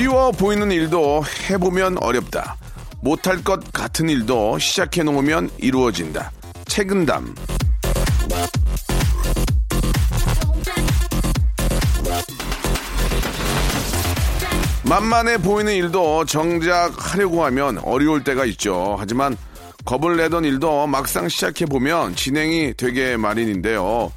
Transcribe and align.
쉬워 0.00 0.32
보이는 0.32 0.72
일도 0.72 1.22
해보면 1.50 2.02
어렵다 2.02 2.56
못할 3.02 3.44
것 3.44 3.70
같은 3.70 4.08
일도 4.08 4.58
시작해 4.58 5.02
놓으면 5.02 5.50
이루어진다 5.58 6.32
책임담 6.64 7.34
만만해 14.84 15.36
보이는 15.36 15.74
일도 15.74 16.24
정작 16.24 16.94
하려고 16.96 17.44
하면 17.44 17.76
어려울 17.80 18.24
때가 18.24 18.46
있죠. 18.46 18.96
하지만 18.98 19.36
겁을 19.84 20.16
내던 20.16 20.46
일도 20.46 20.86
막상 20.86 21.28
시작해 21.28 21.66
보면 21.66 22.16
진행이 22.16 22.72
되게 22.78 23.18
마련인데요. 23.18 24.10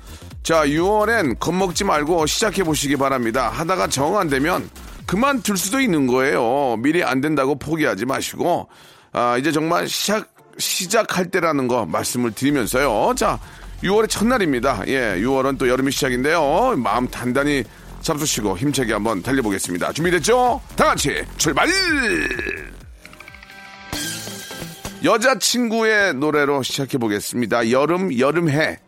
자, 0.43 0.65
6월엔 0.65 1.39
겁먹지 1.39 1.83
말고 1.83 2.25
시작해 2.25 2.63
보시기 2.63 2.95
바랍니다. 2.95 3.49
하다가 3.49 3.87
정 3.87 4.15
안 4.15 4.29
되면 4.29 4.69
그만둘 5.05 5.57
수도 5.57 5.79
있는 5.79 6.07
거예요. 6.07 6.77
미리 6.79 7.03
안 7.03 7.21
된다고 7.21 7.55
포기하지 7.55 8.05
마시고, 8.05 8.69
아, 9.11 9.37
이제 9.37 9.51
정말 9.51 9.87
시작, 9.87 10.33
시작할 10.57 11.29
때라는 11.29 11.67
거 11.67 11.85
말씀을 11.85 12.31
드리면서요. 12.31 13.13
자, 13.15 13.39
6월의 13.83 14.09
첫날입니다. 14.09 14.83
예, 14.87 15.15
6월은 15.19 15.57
또 15.57 15.67
여름이 15.67 15.91
시작인데요. 15.91 16.75
마음 16.77 17.07
단단히 17.07 17.63
잡수시고 18.01 18.57
힘차게 18.57 18.93
한번 18.93 19.21
달려보겠습니다. 19.21 19.93
준비됐죠? 19.93 20.61
다 20.75 20.85
같이 20.85 21.23
출발! 21.37 21.67
여자친구의 25.03 26.13
노래로 26.15 26.63
시작해보겠습니다. 26.63 27.71
여름, 27.71 28.17
여름해. 28.17 28.79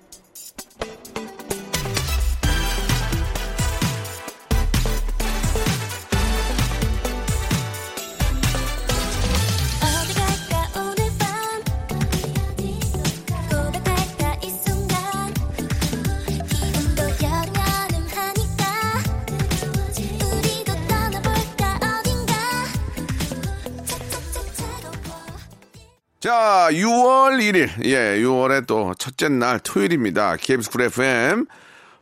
자, 26.66 26.71
6월 26.71 27.38
1일. 27.41 27.85
예, 27.85 28.19
6월의 28.23 28.66
또 28.66 28.91
첫째 28.97 29.30
날 29.30 29.59
토요일입니다. 29.59 30.36
KBS 30.37 30.71
Cool 30.71 30.82
FM. 30.81 31.45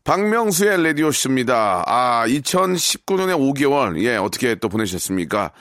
박명수의 0.06 0.81
라디오쇼입니다. 0.81 1.84
아, 1.85 2.24
2019년의 2.28 3.35
5개월. 3.35 4.02
예, 4.03 4.16
어떻게 4.16 4.56
또 4.56 4.69
보내셨습니까? 4.69 5.52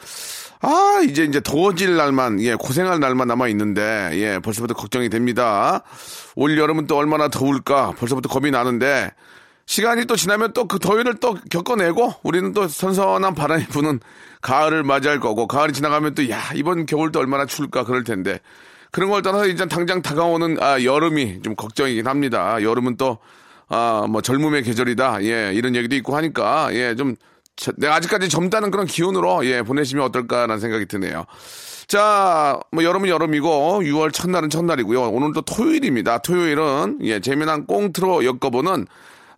아, 0.61 1.01
이제 1.05 1.25
이제 1.25 1.41
더워질 1.41 1.97
날만, 1.97 2.41
예, 2.43 2.55
고생할 2.55 3.01
날만 3.01 3.27
남아 3.27 3.49
있는데, 3.49 4.11
예, 4.13 4.39
벌써부터 4.39 4.75
걱정이 4.75 5.09
됩니다. 5.09 5.83
올 6.37 6.57
여름은 6.57 6.87
또 6.87 6.97
얼마나 6.97 7.27
더울까? 7.27 7.95
벌써부터 7.99 8.29
겁이 8.29 8.53
나는데, 8.53 9.11
시간이 9.67 10.05
또 10.05 10.15
지나면 10.15 10.53
또 10.53 10.69
그 10.69 10.79
더위를 10.79 11.15
또 11.19 11.37
겪어내고 11.51 12.15
우리는 12.23 12.53
또 12.53 12.69
선선한 12.69 13.35
바람이 13.35 13.67
부는 13.67 13.99
가을을 14.43 14.85
맞이할 14.85 15.19
거고 15.19 15.49
가을이 15.49 15.73
지나가면 15.73 16.15
또 16.15 16.29
야 16.29 16.41
이번 16.55 16.87
겨울도 16.87 17.19
얼마나 17.19 17.47
추울까 17.47 17.85
그럴 17.85 18.05
텐데 18.05 18.41
그런 18.93 19.09
걸 19.11 19.23
떠나서 19.23 19.47
이제 19.49 19.67
당장 19.67 20.03
다가오는 20.03 20.59
아, 20.63 20.83
여름이 20.85 21.41
좀 21.43 21.57
걱정이긴 21.57 22.07
합니다. 22.07 22.63
여름은 22.63 22.97
또 22.99 23.19
아, 23.69 24.07
뭐 24.09 24.21
젊음의 24.21 24.63
계절이다. 24.65 25.25
예, 25.25 25.53
이런 25.55 25.75
얘기도 25.75 25.97
있고 25.97 26.15
하니까 26.15 26.69
예, 26.75 26.95
좀 26.95 27.17
저- 27.57 27.73
내가 27.79 27.95
아직까지 27.97 28.29
젊다는 28.29 28.71
그런 28.71 28.87
기운으로 28.87 29.47
예, 29.47 29.63
보내시면 29.63 30.05
어떨까라는 30.05 30.61
생각이 30.61 30.87
드네요. 30.87 31.25
자, 31.87 32.61
뭐 32.71 32.85
여름은 32.85 33.09
여름이고 33.09 33.81
6월 33.83 34.13
첫날은 34.13 34.51
첫날이고요. 34.51 35.09
오늘 35.11 35.33
또 35.33 35.41
토요일입니다. 35.41 36.19
토요일은 36.19 36.99
예, 37.03 37.21
재미난 37.21 37.67
꽁트로 37.67 38.25
엮어보는 38.27 38.87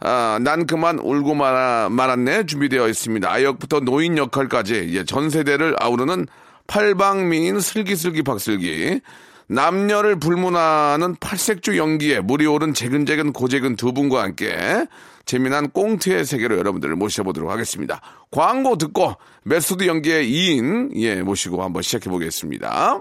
아, 0.01 0.39
난 0.43 0.67
그만 0.67 0.99
울고 0.99 1.35
말아, 1.35 1.89
말았네 1.93 2.47
준비되어 2.47 2.89
있습니다. 2.89 3.31
아역부터 3.31 3.81
노인 3.81 4.19
역할까지 4.19 4.91
예, 4.95 5.05
전 5.05 5.31
세대를 5.31 5.77
아우르는 5.79 6.27
팔방미인 6.67 7.61
슬기슬기 7.61 8.23
박슬기 8.23 9.01
남녀를 9.49 10.19
불문하는 10.19 11.17
팔색조 11.17 11.77
연기에 11.77 12.21
물이 12.21 12.47
오른 12.47 12.75
재근재근 12.75 13.33
고재근 13.33 13.77
두 13.77 13.93
분과 13.93 14.23
함께 14.23 14.87
재미난 15.25 15.71
꽁트의 15.71 16.25
세계로 16.25 16.59
여러분들을 16.59 16.97
모셔보도록 16.97 17.51
하겠습니다. 17.51 18.01
광고 18.31 18.77
듣고 18.77 19.15
메소드 19.45 19.87
연기의 19.87 20.31
2인 20.31 20.97
예, 20.97 21.23
모시고 21.23 21.63
한번 21.63 21.83
시작해 21.83 22.11
보겠습니다. 22.11 23.01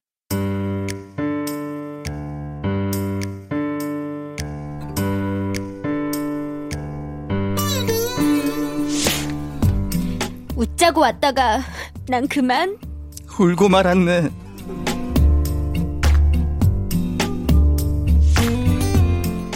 웃자고 10.61 11.01
왔다가 11.01 11.61
난 12.07 12.27
그만 12.27 12.77
울고 13.39 13.67
말았네. 13.67 14.29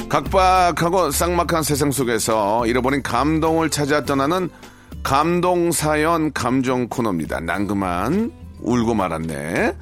각박하고 0.10 1.12
쌍막한 1.12 1.62
세상 1.62 1.92
속에서 1.92 2.66
잃어버린 2.66 3.04
감동을 3.04 3.70
찾아 3.70 4.04
떠나는 4.04 4.50
감동 5.04 5.72
사연 5.72 6.34
감정 6.34 6.88
코너입니다. 6.88 7.40
난 7.42 7.68
그만 7.68 8.32
울고 8.62 8.96
말았네. 8.96 9.74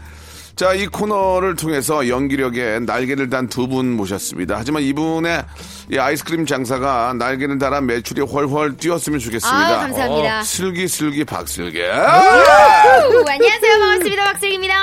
자, 0.55 0.71
이 0.73 0.85
코너를 0.85 1.55
통해서 1.55 2.07
연기력에 2.07 2.79
날개를 2.85 3.29
단 3.29 3.47
두 3.49 3.67
분 3.67 3.91
모셨습니다. 3.97 4.55
하지만 4.57 4.83
이분의 4.83 5.43
이 5.91 5.97
아이스크림 5.97 6.45
장사가 6.45 7.13
날개를 7.17 7.57
달아 7.57 7.81
매출이 7.81 8.21
훨훨 8.21 8.77
뛰었으면 8.77 9.19
좋겠습니다. 9.19 9.67
아유, 9.67 9.77
감사합니다. 9.79 10.39
어, 10.39 10.43
슬기슬기 10.43 11.23
박슬기. 11.25 11.79
우, 11.81 11.83
안녕하세요. 13.27 13.79
반갑습니다. 13.79 14.23
박슬기입니다. 14.25 14.73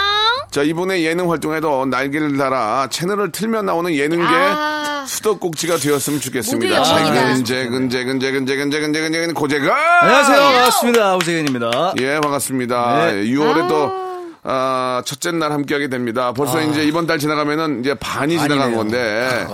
자, 0.51 0.63
이분의 0.65 1.05
예능 1.05 1.31
활동에도 1.31 1.87
날개를 1.87 2.37
달아 2.37 2.89
채널을 2.91 3.31
틀면 3.31 3.67
나오는 3.67 3.95
예능계 3.95 4.25
아. 4.27 5.05
수도꼭지가 5.07 5.77
되었으면 5.77 6.21
좋겠습니다. 6.21 6.83
재근, 6.83 7.45
재근, 7.45 7.89
재근, 7.91 8.21
재근, 8.21 8.47
재근, 8.47 8.71
재근, 8.71 8.93
재근, 8.93 9.13
재근, 9.13 9.35
고재근. 9.35 9.71
안녕하세요. 9.71 10.41
반갑습니다. 10.41 11.17
오재근입니다. 11.17 11.95
예, 12.01 12.19
반갑습니다. 12.21 13.07
네. 13.13 13.23
6월에 13.25 13.69
또, 13.69 14.10
아, 14.43 15.03
첫째 15.05 15.33
날 15.33 15.53
함께하게 15.53 15.89
됩니다. 15.89 16.33
벌써 16.33 16.61
이제 16.63 16.85
이번 16.85 17.07
달 17.07 17.19
지나가면은 17.19 17.81
이제 17.81 17.95
반이 17.95 18.39
지나간 18.39 18.61
아니네요. 18.61 18.77
건데. 18.79 19.47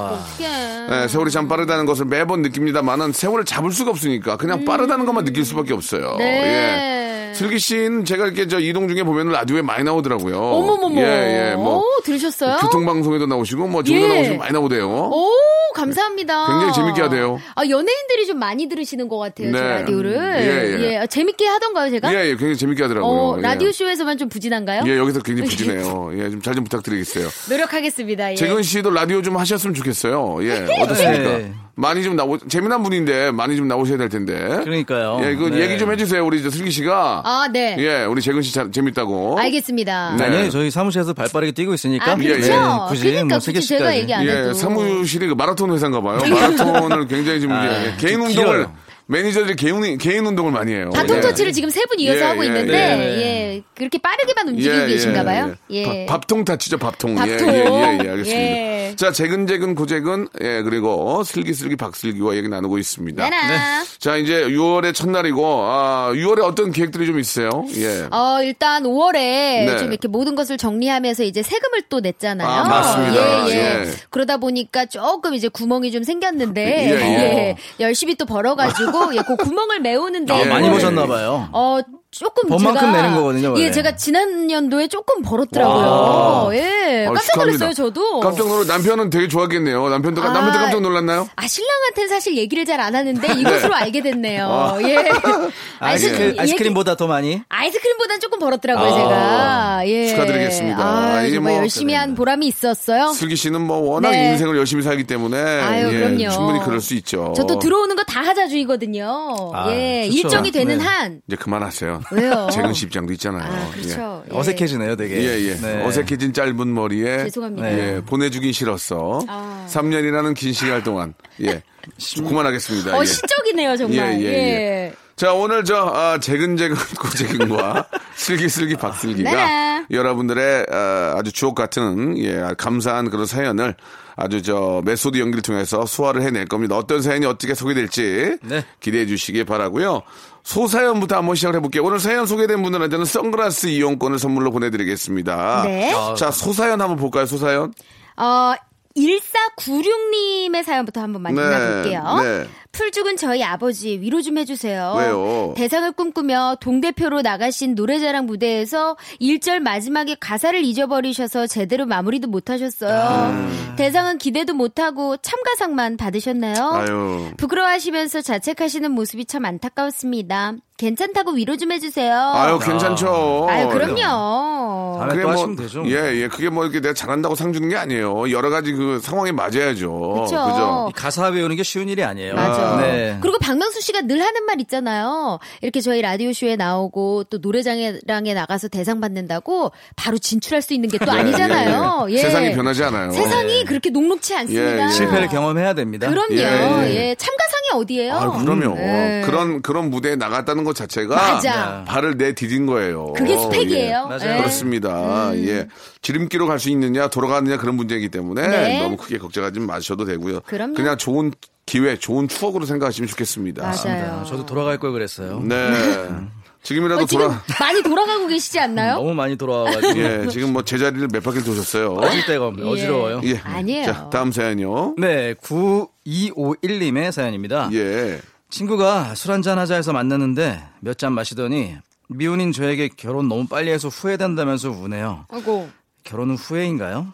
예, 1.03 1.09
세월이 1.09 1.31
참 1.33 1.49
빠르다는 1.49 1.87
것을 1.87 2.05
매번 2.05 2.43
느낍니다만은 2.43 3.13
세월을 3.13 3.45
잡을 3.45 3.73
수가 3.73 3.91
없으니까 3.91 4.37
그냥 4.37 4.65
빠르다는 4.65 5.05
것만 5.05 5.25
느낄 5.25 5.45
수밖에 5.45 5.73
없어요. 5.73 6.13
음. 6.13 6.19
네. 6.19 7.03
예. 7.03 7.06
슬기 7.37 7.59
씨는 7.59 8.05
제가 8.05 8.25
이렇게 8.27 8.49
저 8.49 8.59
이동 8.59 8.89
중에 8.89 9.03
보면 9.03 9.29
라디오에 9.31 9.63
많이 9.63 9.85
나오더라고요. 9.85 10.39
어머머머. 10.39 11.01
예, 11.01 11.51
예. 11.53 11.55
뭐. 11.55 11.79
오, 11.79 12.01
들으셨어요? 12.03 12.59
교통방송에도 12.59 13.27
나오시고 13.27 13.67
뭐데 13.69 13.93
예. 13.93 14.09
나오시고 14.09 14.37
많이 14.39 14.53
나오대요. 14.53 14.89
오, 14.89 15.31
감사합니다. 15.75 16.47
굉장히 16.47 16.73
재밌게 16.73 17.03
하대요. 17.03 17.39
아, 17.55 17.63
연예인들이 17.69 18.27
좀 18.27 18.39
많이 18.39 18.67
들으시는 18.69 19.09
것 19.09 19.19
같아요, 19.19 19.53
제 19.53 19.61
네. 19.61 19.69
라디오를. 19.69 20.17
예, 20.17 20.85
예. 20.93 20.97
아, 20.99 21.07
재밌게 21.07 21.47
하던가요, 21.47 21.91
제가? 21.91 22.15
예, 22.15 22.25
예, 22.27 22.31
굉장히 22.31 22.57
재밌게 22.57 22.83
하더라고요. 22.85 23.11
어, 23.13 23.35
예. 23.39 23.43
라디오 23.43 23.71
쇼에서만 23.71 24.17
좀 24.17 24.29
부진한가요? 24.31 24.85
예, 24.87 24.97
여기서 24.97 25.21
굉장히 25.21 25.51
부지네요. 25.51 26.11
예, 26.17 26.31
좀 26.31 26.41
잘 26.41 26.55
좀 26.55 26.65
부탁드리겠어요. 26.65 27.29
노력하겠습니다. 27.51 28.33
예. 28.33 28.35
재근 28.37 28.63
씨도 28.63 28.91
라디오 28.91 29.21
좀 29.21 29.37
하셨으면 29.37 29.75
좋겠어요. 29.75 30.39
예, 30.43 30.67
어떻습니까? 30.81 31.66
네. 31.77 31.83
많이 31.83 32.03
좀 32.03 32.17
나오, 32.17 32.39
재미난 32.39 32.83
분인데 32.83 33.31
많이 33.33 33.57
좀 33.57 33.69
나오셔야 33.69 33.99
될 33.99 34.09
텐데. 34.09 34.35
그러니까요. 34.65 35.21
예, 35.23 35.35
그 35.35 35.45
네. 35.51 35.61
얘기 35.61 35.79
좀 35.79 35.93
해주세요. 35.93 36.25
우리 36.25 36.43
저 36.43 36.49
슬기 36.51 36.71
씨가. 36.71 37.23
아, 37.25 37.49
네. 37.53 37.77
예, 37.79 38.05
우리 38.05 38.23
재근 38.23 38.41
씨 38.43 38.53
잘, 38.53 38.71
재밌다고. 38.73 39.39
알겠습니다. 39.39 40.17
네. 40.17 40.25
아니, 40.25 40.51
저희 40.51 40.71
사무실에서 40.71 41.13
발 41.13 41.29
빠르게 41.33 41.53
뛰고 41.53 41.75
있으니까. 41.75 42.13
아, 42.13 42.17
그렇죠. 42.17 42.51
예, 42.51 42.55
예. 42.55 42.59
굳이 42.89 43.03
그러니까 43.05 43.37
뭐 43.37 43.39
굳이 43.39 43.61
제가. 43.61 43.95
얘기 43.97 44.15
안 44.15 44.27
해도. 44.27 44.49
예, 44.49 44.55
사무실이 44.55 45.27
그 45.27 45.35
마라톤 45.35 45.71
회사인가 45.73 46.01
봐요. 46.01 46.19
마라톤을 46.29 47.07
굉장히 47.09 47.41
좀 47.43 47.53
아, 47.57 47.69
개인 47.99 48.15
좀 48.19 48.23
운동을 48.27 48.33
길어요. 48.33 48.73
매니저들이 49.09 49.55
개인, 49.57 49.99
개인 49.99 50.27
운동을 50.27 50.51
많이 50.53 50.73
해요. 50.73 50.91
바통 50.93 51.17
예. 51.19 51.21
터치를 51.21 51.53
지금 51.53 51.71
세 51.71 51.81
분 51.87 52.01
이어서 52.01 52.19
예, 52.19 52.23
하고 52.25 52.43
예, 52.43 52.47
있는데, 52.49 52.75
예. 52.75 53.23
예, 53.23 53.63
그렇게 53.77 53.99
빠르게만 53.99 54.49
움직이고 54.49 54.75
예, 54.83 54.87
계신가 54.89 55.21
예, 55.21 55.25
봐요. 55.25 55.55
예. 55.71 56.03
예. 56.03 56.07
밥, 56.07 56.27
통 56.27 56.45
타치죠, 56.45 56.79
밥통. 56.79 57.15
밥통. 57.15 57.49
예, 57.49 57.53
예, 57.55 57.65
예, 57.65 57.99
예, 58.05 58.11
알겠습니다. 58.11 58.31
예. 58.33 58.95
자, 58.97 59.13
재근재근 59.13 59.75
고재근, 59.77 60.27
예, 60.43 60.63
그리고 60.63 61.23
슬기슬기 61.23 61.77
박슬기와 61.77 62.35
얘기 62.35 62.49
나누고 62.49 62.79
있습니다. 62.79 63.23
나나. 63.29 63.85
자, 63.99 64.17
이제 64.17 64.45
6월의 64.49 64.95
첫날이고, 64.95 65.45
아, 65.63 66.11
6월에 66.15 66.43
어떤 66.43 66.73
계획들이 66.73 67.07
좀 67.07 67.21
있어요? 67.21 67.51
예. 67.77 68.09
어, 68.11 68.43
일단 68.43 68.83
5월에 68.83 69.13
네. 69.15 69.77
좀 69.79 69.93
이렇게 69.93 70.09
모든 70.09 70.35
것을 70.35 70.57
정리하면서 70.57 71.23
이제 71.23 71.43
세금을 71.43 71.83
또 71.89 72.01
냈잖아요. 72.01 72.49
아, 72.49 72.65
맞습니다. 72.65 73.49
예, 73.51 73.53
예. 73.53 73.57
예. 73.87 73.91
그러다 74.11 74.39
보니까 74.39 74.87
조금 74.87 75.35
이제 75.35 75.47
구멍이 75.47 75.93
좀 75.93 76.03
생겼는데, 76.03 76.63
예, 76.65 76.91
예. 76.91 77.01
예. 77.01 77.57
열심히 77.79 78.17
또 78.17 78.25
벌어 78.27 78.57
가지고, 78.57 78.96
예, 79.15 79.23
그 79.23 79.37
구멍을 79.37 79.81
메우는데. 79.81 80.33
아, 80.33 80.41
예. 80.41 80.45
많이 80.47 80.69
보셨나 80.71 81.07
봐요. 81.07 81.49
어, 81.53 81.79
조금 82.19 82.49
번만큼 82.49 82.81
제가 82.81 82.93
내는 82.93 83.15
거거든요, 83.17 83.51
원래. 83.53 83.65
예, 83.65 83.71
제가 83.71 83.97
지난 83.97 84.51
연도에 84.51 84.89
조금 84.89 85.23
벌었더라고요. 85.23 85.87
와. 85.87 86.49
예, 86.57 87.07
어, 87.07 87.13
깜짝. 87.13 87.37
놀랐어요, 87.39 87.73
저도. 87.75 88.21
깜짝 88.21 88.47
놀라, 88.49 88.65
남편은 88.65 89.11
되게 89.11 89.29
좋아하겠네요. 89.29 89.89
남편도, 89.89 90.23
아. 90.23 90.31
남편도 90.33 90.59
깜짝 90.59 90.81
놀랐나요? 90.83 91.29
아, 91.37 91.47
신랑한테는 91.47 92.09
사실 92.09 92.37
얘기를 92.37 92.65
잘 92.65 92.81
안 92.81 92.95
하는데 92.95 93.27
이것으로 93.41 93.75
알게 93.75 94.03
됐네요. 94.03 94.79
예. 94.83 95.09
아이스크림, 95.81 96.37
아이스크림보다 96.41 96.97
더 96.97 97.07
많이. 97.07 97.43
아이스크림보다는 97.49 98.21
조금 98.21 98.39
벌었더라고요, 98.39 98.87
아, 98.87 98.97
제가. 98.97 99.89
예. 99.89 100.09
축하드리겠습니다. 100.09 100.79
아, 100.85 101.23
이게 101.23 101.35
정말 101.37 101.53
뭐- 101.55 101.63
열심히 101.63 101.95
한 101.95 102.15
보람이 102.15 102.47
있었어요. 102.47 103.13
슬기 103.13 103.37
씨는 103.37 103.61
뭐 103.61 103.79
워낙 103.79 104.11
네. 104.11 104.33
인생을 104.33 104.57
열심히 104.57 104.83
살기 104.83 105.05
때문에. 105.05 105.39
아유, 105.41 105.89
예, 105.93 105.99
그럼요. 105.99 106.31
충분히 106.31 106.61
그럴 106.65 106.81
수 106.81 106.95
있죠. 106.95 107.33
저도 107.37 107.59
들어오는 107.59 107.95
거 107.95 108.07
다 108.07 108.21
하자주의거든요. 108.23 109.51
아, 109.53 109.71
예. 109.73 110.09
좋죠. 110.09 110.17
일정이 110.29 110.51
되는 110.53 110.79
네. 110.79 110.85
한. 110.85 111.21
이제 111.27 111.37
그만하세요. 111.37 112.03
왜요? 112.13 112.49
재근 112.53 112.73
씨 112.73 112.87
입장도 112.87 113.13
있잖아요. 113.15 113.43
아, 113.43 113.71
그렇죠. 113.73 114.25
예. 114.31 114.37
어색해지네요, 114.37 114.97
되게. 114.97 115.17
예, 115.23 115.49
예. 115.49 115.55
네. 115.55 115.85
어색해진 115.85 116.33
짧은 116.33 116.73
머리에. 116.75 117.25
죄송합니다. 117.25 117.73
예, 117.73 118.01
보내주긴 118.05 118.53
싫었어. 118.53 119.25
아. 119.29 119.67
3년이라는 119.69 120.35
긴 120.35 120.53
시간 120.53 120.83
동안. 120.83 121.15
예. 121.41 121.51
어, 121.51 122.29
그만하겠습니다. 122.29 123.01
예. 123.01 123.05
시적이네요, 123.05 123.77
정말. 123.77 124.21
예, 124.21 124.25
예, 124.25 124.33
예. 124.33 124.93
자, 125.17 125.33
오늘 125.33 125.65
저, 125.65 125.77
아, 125.77 126.19
재근재근 126.21 126.77
고재근과 127.01 127.89
슬기슬기 128.17 128.77
박슬기가 128.77 129.31
네. 129.31 129.87
여러분들의 129.91 130.67
아, 130.71 131.15
아주 131.17 131.33
주옥 131.33 131.55
같은, 131.55 132.19
예, 132.19 132.43
감사한 132.59 133.09
그런 133.09 133.25
사연을 133.25 133.75
아주 134.15 134.43
저 134.43 134.83
메소드 134.85 135.19
연기를 135.19 135.41
통해서 135.41 135.87
소화를 135.87 136.21
해낼 136.21 136.47
겁니다. 136.47 136.77
어떤 136.77 137.01
사연이 137.01 137.25
어떻게 137.25 137.55
소개될지 137.55 138.39
네. 138.43 138.65
기대해 138.81 139.07
주시기 139.07 139.45
바라고요 139.45 140.03
소사연부터 140.43 141.17
한번 141.17 141.35
시작을 141.35 141.57
해볼게요. 141.57 141.85
오늘 141.85 141.99
사연 141.99 142.27
소개된 142.27 142.63
분들한테는 142.63 143.05
선글라스 143.05 143.67
이용권을 143.69 144.19
선물로 144.19 144.51
보내드리겠습니다. 144.53 145.63
네. 145.65 145.93
자, 146.17 146.31
소사연 146.31 146.81
한번 146.81 146.97
볼까요, 146.97 147.27
소사연? 147.27 147.75
어, 148.17 148.55
1496님의 148.97 150.65
사연부터 150.65 151.01
한번 151.01 151.23
네, 151.25 151.33
만나볼게요. 151.33 152.17
네. 152.23 152.49
풀 152.77 152.91
죽은 152.91 153.17
저희 153.17 153.43
아버지 153.43 153.99
위로 154.03 154.21
좀 154.21 154.37
해주세요. 154.37 154.95
왜요? 154.99 155.55
대상을 155.57 155.91
꿈꾸며 155.93 156.59
동대표로 156.61 157.23
나가신 157.23 157.75
노래자랑 157.75 158.27
무대에서 158.27 158.99
1절 159.19 159.61
마지막에 159.61 160.15
가사를 160.21 160.63
잊어버리셔서 160.63 161.47
제대로 161.47 161.87
마무리도 161.87 162.29
못하셨어요. 162.29 163.49
대상은 163.77 164.19
기대도 164.19 164.53
못하고 164.53 165.17
참가상만 165.17 165.97
받으셨나요? 165.97 166.71
아유. 166.75 167.31
부끄러워하시면서 167.39 168.21
자책하시는 168.21 168.91
모습이 168.91 169.25
참 169.25 169.47
안타까웠습니다. 169.47 170.53
괜찮다고 170.77 171.33
위로 171.33 171.57
좀 171.57 171.73
해주세요. 171.73 172.15
아유, 172.35 172.59
괜찮죠. 172.59 173.47
아유, 173.49 173.69
그럼요. 173.69 175.09
또 175.23 175.29
하시면 175.31 175.57
되죠. 175.57 175.83
예, 175.87 176.23
예. 176.23 176.29
그게 176.29 176.51
뭐 176.51 176.65
이렇게 176.65 176.81
내가 176.81 176.93
잘한다고 176.93 177.35
상 177.35 177.53
주는 177.55 177.69
게 177.71 177.77
아니에요. 177.77 178.31
여러 178.31 178.51
가지 178.51 178.73
그 178.73 179.01
상황에 179.03 179.33
맞아야죠. 179.33 180.25
그쵸. 180.25 180.27
그죠? 180.27 180.87
이 180.91 180.93
가사 180.93 181.29
외우는 181.29 181.57
게 181.57 181.63
쉬운 181.63 181.89
일이 181.89 182.05
아니에요. 182.05 182.35
맞아. 182.35 182.66
네. 182.77 183.19
그리고 183.21 183.39
박명수 183.39 183.81
씨가 183.81 184.03
늘 184.03 184.21
하는 184.23 184.45
말 184.45 184.61
있잖아요. 184.61 185.39
이렇게 185.63 185.81
저희 185.81 186.03
라디오 186.03 186.33
쇼에 186.33 186.57
나오고 186.57 187.25
또 187.25 187.39
노래장에 187.39 188.01
나가서 188.35 188.69
대상 188.69 189.01
받는다고 189.01 189.73
바로 189.97 190.19
진출할 190.19 190.63
수 190.63 190.75
있는 190.75 190.89
게또 190.89 191.07
예, 191.09 191.19
아니잖아요. 191.19 192.07
예, 192.11 192.13
예. 192.13 192.17
예. 192.19 192.23
세상이 192.23 192.55
변하지 192.55 192.85
않아요. 192.85 193.11
세상이 193.13 193.65
그렇게 193.65 193.91
녹록치 193.91 194.35
않습니다. 194.35 194.83
예, 194.83 194.85
예. 194.85 194.89
실패를 194.91 195.29
경험해야 195.29 195.75
됩니다. 195.75 196.09
그럼요. 196.09 196.35
예, 196.35 196.43
예, 196.89 196.95
예. 197.11 197.15
참가상이 197.15 197.81
어디예요? 197.83 198.13
아, 198.15 198.39
그럼요. 198.39 198.77
예. 198.79 199.23
그런 199.25 199.63
그런 199.63 199.91
무대에 199.91 200.17
나갔다는 200.17 200.65
것 200.65 200.75
자체가 200.75 201.15
맞아. 201.15 201.85
발을 201.87 202.17
내디딘 202.17 202.67
거예요. 202.67 203.13
그게 203.13 203.39
스펙이에요. 203.39 204.09
예. 204.11 204.17
맞아요. 204.19 204.35
예. 204.35 204.37
그렇습니다. 204.39 205.31
예. 205.37 205.69
지름길로 206.03 206.47
갈 206.47 206.57
수 206.57 206.71
있느냐, 206.71 207.09
돌아가느냐 207.09 207.59
그런 207.59 207.75
문제이기 207.77 208.09
때문에 208.09 208.49
네. 208.49 208.79
너무 208.81 208.97
크게 208.97 209.19
걱정하지 209.19 209.61
마셔도 209.61 210.07
되고요. 210.07 210.41
그럼요. 210.47 210.81
냥 210.81 210.97
좋은 210.97 211.33
기회, 211.67 211.99
좋은 211.99 212.29
추억으로 212.29 212.65
생각하시면 212.65 213.09
좋겠습니다. 213.09 213.63
맞아요. 213.63 214.25
저도 214.25 214.47
돌아갈 214.47 214.79
걸 214.79 214.93
그랬어요. 214.93 215.41
네. 215.41 215.57
지금이라도 216.63 217.03
어, 217.03 217.07
지금 217.07 217.27
돌아. 217.27 217.43
많이 217.61 217.83
돌아가고 217.83 218.27
계시지 218.29 218.59
않나요? 218.59 218.95
너무 218.97 219.15
많이 219.15 219.37
돌아와가지고 219.37 219.99
예, 219.99 220.27
지금 220.29 220.53
뭐 220.53 220.63
제자리를 220.63 221.07
몇 221.13 221.23
바퀴 221.23 221.41
도셨어요. 221.43 221.95
어질 221.95 222.27
데가 222.27 222.47
없네. 222.49 222.65
예. 222.65 222.69
어지러워요. 222.69 223.21
예. 223.25 223.37
아니에요. 223.39 223.85
자, 223.85 224.11
다음 224.11 224.33
사연이요. 224.33 224.95
네, 224.99 225.35
9251님의 225.35 227.13
사연입니다. 227.13 227.69
예. 227.73 228.21
친구가 228.51 229.15
술 229.15 229.33
한잔 229.33 229.59
하자 229.59 229.75
해서 229.77 229.93
만났는데 229.93 230.61
몇 230.81 230.97
잔 230.99 231.13
마시더니 231.13 231.77
미혼인 232.09 232.53
저에게 232.53 232.89
결혼 232.97 233.29
너무 233.29 233.47
빨리 233.47 233.71
해서 233.71 233.89
후회된다면서 233.89 234.71
우네요. 234.71 235.27
아이고. 235.29 235.69
결혼은 236.05 236.37
후회인가요? 236.37 237.13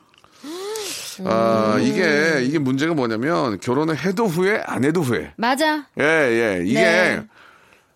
아, 1.25 1.75
음. 1.77 1.83
이게, 1.83 2.43
이게 2.45 2.59
문제가 2.59 2.95
뭐냐면, 2.95 3.61
결혼을 3.61 3.99
해도 3.99 4.27
후회, 4.27 4.63
안 4.67 4.85
해도 4.85 5.03
후회. 5.03 5.33
맞아. 5.37 5.85
예, 6.01 6.05
예. 6.05 6.63
이게, 6.65 6.81
네. 6.81 7.23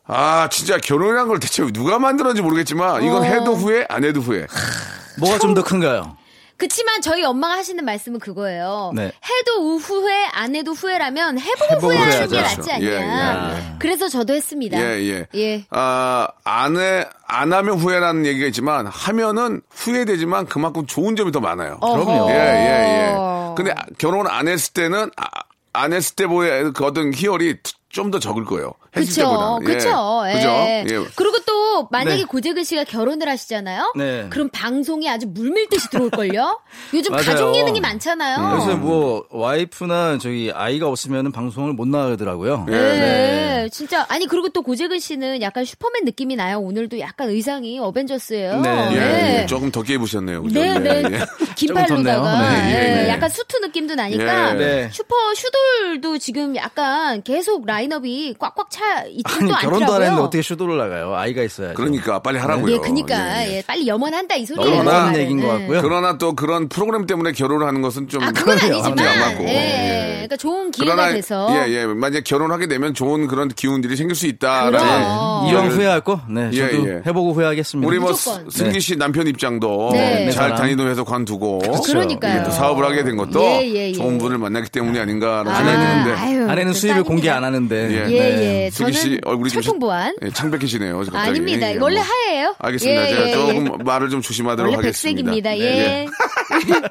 아, 0.07 0.49
진짜 0.51 0.79
결혼이란 0.79 1.27
걸 1.29 1.41
대체 1.41 1.65
누가 1.73 1.99
만들었는지 1.99 2.43
모르겠지만, 2.43 3.03
이건 3.03 3.23
어. 3.23 3.25
해도 3.25 3.55
후회, 3.55 3.87
안 3.89 4.05
해도 4.05 4.21
후회. 4.21 4.47
뭐가 5.19 5.39
좀 5.39 5.55
더 5.55 5.63
큰가요? 5.65 6.17
그치만 6.59 7.03
저희 7.03 7.23
엄마가 7.25 7.55
하시는 7.59 7.85
말씀은 7.85 8.19
그거예요. 8.19 8.93
네. 8.95 9.05
해도 9.05 9.61
우 9.63 9.77
후회, 9.77 10.25
안 10.33 10.55
해도 10.55 10.73
후회라면 10.73 11.39
해보고 11.39 11.65
해보고 11.73 11.87
후회하는 11.89 12.13
후회하죠. 12.13 12.37
게 12.37 12.43
낫지 12.43 12.73
않냐. 12.73 12.87
예, 12.87 12.93
예, 12.93 13.57
예. 13.59 13.75
그래서 13.79 14.09
저도 14.09 14.33
했습니다. 14.35 14.79
예, 14.81 15.03
예. 15.07 15.27
예. 15.35 15.65
아, 15.71 16.29
안 16.45 16.79
해, 16.79 17.05
안 17.27 17.53
하면 17.53 17.79
후회라는 17.79 18.25
얘기가 18.27 18.47
있지만, 18.47 18.87
하면은 18.87 19.61
후회되지만 19.71 20.47
그만큼 20.47 20.87
좋은 20.87 21.15
점이 21.17 21.31
더 21.33 21.41
많아요. 21.41 21.79
그럼요. 21.81 22.31
예, 22.31 22.35
예, 22.35 23.11
예. 23.11 23.15
근데 23.57 23.73
아, 23.73 23.85
결혼 23.99 24.27
안 24.27 24.49
했을 24.49 24.73
때는, 24.73 25.11
아, 25.17 25.27
안 25.75 25.93
했을 25.93 26.15
때보다 26.17 26.71
그 26.71 26.85
어떤 26.85 27.13
희열이 27.13 27.57
좀 27.91 28.11
더 28.11 28.19
적을 28.19 28.45
거예요. 28.45 28.73
그쵸, 29.01 29.23
때보다. 29.23 29.59
예. 29.61 29.65
그쵸. 29.65 30.23
예. 30.29 30.33
그죠? 30.35 30.49
예. 30.49 30.85
그리고 31.15 31.39
또 31.47 31.89
만약에 31.91 32.17
네. 32.17 32.25
고재근 32.25 32.65
씨가 32.65 32.85
결혼을 32.85 33.29
하시잖아요. 33.29 33.93
네. 33.97 34.27
그럼 34.31 34.49
방송이 34.53 35.09
아주 35.09 35.27
물밀듯이 35.29 35.91
들어올걸요. 35.91 36.61
요즘 36.95 37.13
맞아요. 37.13 37.25
가족 37.27 37.57
예능이 37.57 37.81
많잖아요. 37.81 38.57
요새 38.57 38.75
뭐 38.75 39.25
와이프나 39.31 40.19
저기 40.19 40.51
아이가 40.55 40.89
없으면 40.89 41.33
방송을 41.33 41.73
못 41.73 41.87
나가더라고요. 41.89 42.67
예. 42.69 42.73
네, 42.73 43.69
진짜 43.73 44.05
아니 44.09 44.27
그리고 44.27 44.49
또 44.49 44.63
고재근 44.63 44.99
씨는 44.99 45.43
약간 45.43 45.65
슈퍼맨 45.65 46.05
느낌이 46.05 46.37
나요. 46.37 46.59
오늘도 46.61 46.99
약간 47.01 47.29
의상이 47.29 47.79
어벤져스예요. 47.79 48.61
네. 48.61 48.89
예, 48.93 49.41
예. 49.43 49.47
조금 49.47 49.71
덥게 49.71 49.95
입으셨네요. 49.95 50.43
그죠? 50.43 50.61
네, 50.61 50.75
예, 50.75 50.79
네. 50.79 51.03
예. 51.13 51.19
긴팔로다가. 51.57 52.63
네. 52.67 53.09
약간 53.09 53.29
수트 53.29 53.57
느낌도 53.59 53.95
나니까 53.95 54.51
예. 54.51 54.55
네. 54.55 54.89
슈퍼 54.93 55.15
슈돌도 55.35 56.19
지금 56.19 56.57
약간 56.57 57.23
계속 57.23 57.67
라인업이 57.67 58.35
꽉꽉 58.39 58.71
차 58.71 58.86
있지도 59.11 59.55
아니. 59.55 59.63
결혼도 59.63 59.93
안 59.95 60.03
했는데 60.03 60.23
어떻게 60.23 60.43
슈돌을 60.43 60.77
나가요? 60.79 61.15
아이가 61.15 61.43
있어야죠. 61.43 61.75
그러니까 61.75 62.19
빨리 62.21 62.39
하라고요. 62.39 62.75
예, 62.75 62.79
그니까 62.79 63.43
예, 63.45 63.49
예. 63.49 63.57
예, 63.59 63.63
빨리 63.67 63.87
염원한다 63.87 64.35
이 64.37 64.47
소리예요. 64.47 64.71
너무 64.71 64.85
그먼 64.85 65.03
말은. 65.05 65.21
얘기인 65.21 65.41
것 65.41 65.47
예. 65.47 65.59
같고요. 65.59 65.83
그러나 65.83 66.19
또 66.19 66.35
그런 66.35 66.69
프로그램 66.69 67.07
때문에 67.07 67.33
결혼을 67.33 67.67
하는 67.67 67.83
것은 67.83 68.09
좀 68.09 68.23
아, 68.23 68.31
그건. 68.33 68.59
아니지만, 68.59 68.99
안 68.99 69.21
맞고. 69.21 69.45
예, 69.45 69.49
예. 69.49 70.13
그러니까 70.27 70.37
좋은 70.37 70.71
기회가 70.71 70.95
그러나 70.97 71.13
돼서. 71.13 71.49
예, 71.67 71.73
예. 71.73 71.87
만약에 71.87 72.23
결혼하게 72.23 72.67
되면 72.69 72.95
좋은 72.95 73.27
그런 73.27 73.49
기운들이 73.49 73.97
생길 73.97 74.17
수 74.17 74.27
있다라는 74.27 74.79
그럼. 74.79 75.47
이왕 75.49 75.69
후회할 75.71 76.01
거, 76.01 76.21
네, 76.29 76.51
예, 76.53 76.71
저도 76.71 76.89
예. 76.89 77.03
해보고 77.07 77.33
후회하겠습니다. 77.33 77.87
우리 77.89 77.99
뭐 77.99 78.11
무조건. 78.11 78.51
스- 78.51 78.59
승기 78.59 78.81
씨 78.81 78.97
남편 78.97 79.27
입장도 79.27 79.91
네. 79.93 80.31
잘 80.31 80.51
네. 80.51 80.55
다니던 80.57 80.89
회사 80.89 81.05
관두고 81.05 81.63
또 81.65 82.51
사업을 82.51 82.85
하게 82.85 83.05
된 83.05 83.17
것도 83.17 83.41
예, 83.43 83.63
예, 83.69 83.89
예. 83.89 83.93
좋은 83.93 84.19
분을 84.19 84.39
만났기 84.39 84.71
때문이 84.71 84.99
아닌가라는 84.99 85.51
아, 85.53 85.57
생각이 85.57 85.77
드는데 85.79 86.13
아유, 86.21 86.51
아내는 86.51 86.73
그 86.73 86.79
수입을 86.79 86.95
짱입니다. 86.97 87.09
공개 87.09 87.31
안 87.31 87.45
하는데. 87.45 87.77
예. 88.11 88.11
예, 88.13 88.71
네. 88.85 88.89
예. 88.89 88.93
승기 88.93 88.93
씨 88.95 89.03
저는 89.05 89.21
얼굴이 89.25 89.51
좀 89.51 89.63
철풍 89.63 89.79
보안. 89.81 90.15
예, 90.23 90.31
창백해지네요. 90.31 90.97
갑자기. 90.99 91.17
아닙니다. 91.17 91.73
예, 91.73 91.77
원래 91.79 91.97
뭐. 91.97 92.05
하얘요. 92.05 92.55
알겠습니다. 92.59 93.03
예, 93.03 93.09
제가 93.11 93.29
예, 93.29 93.33
조금 93.33 93.67
예. 93.67 93.83
말을 93.85 94.09
좀 94.11 94.21
조심하도록 94.23 94.73
원래 94.75 94.87
하겠습니다. 94.89 95.31
백색입니다. 95.33 95.51
네, 95.51 95.61
예. 95.61 96.07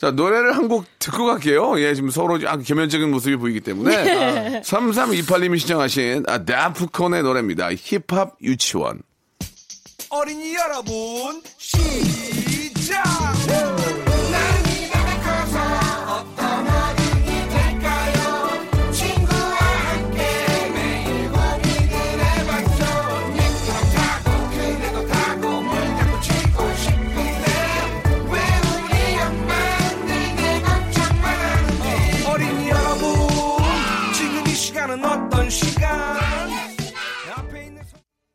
자, 0.00 0.10
노래를 0.10 0.56
한 0.56 0.68
곡 0.68 0.84
듣고 0.98 1.26
갈게요. 1.26 1.78
예, 1.80 1.94
지금 1.94 2.10
서로 2.10 2.38
아, 2.46 2.56
겸연적인 2.56 3.10
모습이 3.10 3.36
보이기 3.36 3.60
때문에. 3.60 4.02
네. 4.04 4.60
3328님이 4.64 5.58
신청하신 5.58 6.24
아, 6.26 6.44
다프콘의 6.44 7.22
노래입니다. 7.22 7.68
힙합 7.74 8.34
유치원. 8.42 9.02
어린이 10.10 10.54
여러분 10.54 11.42
시작 11.58 13.02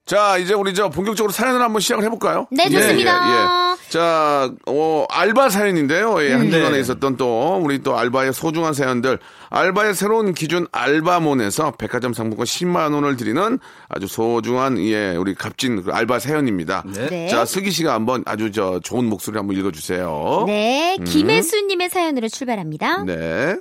자, 0.09 0.39
이제 0.39 0.55
우리 0.55 0.73
저 0.73 0.89
본격적으로 0.89 1.31
사연을 1.31 1.61
한번 1.61 1.81
시작을 1.81 2.03
해볼까요? 2.05 2.47
네, 2.49 2.63
예, 2.65 2.71
좋습니다. 2.71 3.75
자, 3.89 4.51
어, 4.65 5.05
알바 5.07 5.49
사연인데요. 5.49 6.23
예, 6.23 6.33
한 6.33 6.49
주간에 6.49 6.71
네. 6.71 6.79
있었던 6.79 7.15
또, 7.15 7.59
우리 7.61 7.83
또 7.83 7.95
알바의 7.95 8.33
소중한 8.33 8.73
사연들. 8.73 9.19
알바의 9.51 9.93
새로운 9.93 10.33
기준 10.33 10.65
알바몬에서 10.71 11.73
백화점 11.77 12.13
상품권 12.13 12.47
10만 12.47 12.95
원을 12.95 13.17
드리는 13.17 13.59
아주 13.87 14.07
소중한, 14.07 14.79
예, 14.79 15.15
우리 15.15 15.35
값진 15.35 15.83
그 15.83 15.91
알바 15.91 16.17
사연입니다. 16.17 16.83
네. 17.11 17.27
자, 17.27 17.45
슬기 17.45 17.69
씨가 17.69 17.93
한번 17.93 18.23
아주 18.25 18.51
저 18.51 18.79
좋은 18.79 19.05
목소리 19.05 19.37
한번 19.37 19.55
읽어주세요. 19.57 20.45
네, 20.47 20.97
김혜수님의 21.05 21.87
사연으로 21.91 22.29
출발합니다. 22.29 23.03
네. 23.03 23.57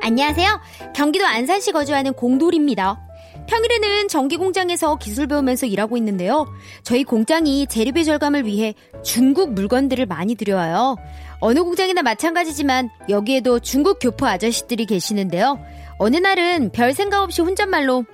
안녕하세요. 0.00 0.60
경기도 0.94 1.26
안산시 1.26 1.72
거주하는 1.72 2.12
공돌입니다. 2.12 3.05
평일에는 3.46 4.08
전기 4.08 4.36
공장에서 4.36 4.96
기술 4.96 5.26
배우면서 5.26 5.66
일하고 5.66 5.96
있는데요. 5.96 6.46
저희 6.82 7.04
공장이 7.04 7.66
재료비 7.66 8.04
절감을 8.04 8.46
위해 8.46 8.74
중국 9.04 9.52
물건들을 9.52 10.06
많이 10.06 10.34
들여와요. 10.34 10.96
어느 11.40 11.62
공장이나 11.62 12.02
마찬가지지만 12.02 12.90
여기에도 13.08 13.58
중국 13.60 13.98
교포 14.00 14.26
아저씨들이 14.26 14.86
계시는데요. 14.86 15.58
어느 15.98 16.16
날은 16.16 16.70
별 16.72 16.92
생각 16.92 17.22
없이 17.22 17.42
혼잣말로 17.42 18.04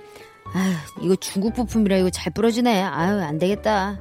아휴 0.54 1.04
이거 1.04 1.16
중국 1.16 1.54
부품이라 1.54 1.96
이거 1.96 2.10
잘 2.10 2.32
부러지네. 2.32 2.82
아유 2.82 3.20
안 3.22 3.38
되겠다. 3.38 4.00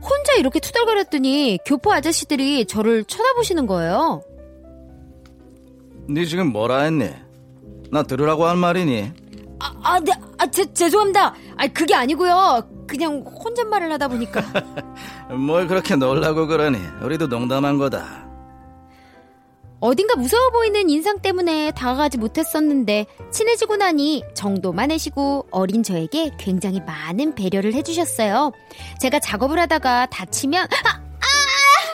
혼자 0.00 0.34
이렇게 0.38 0.60
투덜거렸더니 0.60 1.58
교포 1.64 1.92
아저씨들이 1.92 2.66
저를 2.66 3.04
쳐다보시는 3.04 3.66
거예요. 3.66 4.22
네 6.08 6.24
지금 6.24 6.48
뭐라 6.52 6.82
했니? 6.82 7.08
나 7.92 8.02
들으라고 8.02 8.46
한 8.46 8.58
말이니? 8.58 9.12
아, 9.60 9.72
아, 9.82 10.00
네, 10.00 10.12
아, 10.38 10.46
제, 10.46 10.72
죄송합니다. 10.72 11.34
아, 11.56 11.66
그게 11.68 11.94
아니고요. 11.94 12.62
그냥 12.86 13.20
혼잣말을 13.20 13.92
하다 13.92 14.08
보니까. 14.08 14.42
뭘 15.36 15.66
그렇게 15.68 15.96
놀라고 15.96 16.46
그러니? 16.46 16.78
우리도 17.02 17.28
농담한 17.28 17.78
거다. 17.78 18.30
어딘가 19.80 20.14
무서워 20.14 20.50
보이는 20.50 20.90
인상 20.90 21.20
때문에 21.20 21.70
다가가지 21.72 22.18
못했었는데 22.18 23.06
친해지고 23.30 23.76
나니 23.76 24.22
정도 24.34 24.72
많으시고 24.72 25.46
어린 25.50 25.82
저에게 25.82 26.32
굉장히 26.38 26.80
많은 26.80 27.34
배려를 27.34 27.72
해주셨어요. 27.72 28.52
제가 29.00 29.20
작업을 29.20 29.58
하다가 29.58 30.06
다치면 30.06 30.66
아, 30.84 30.99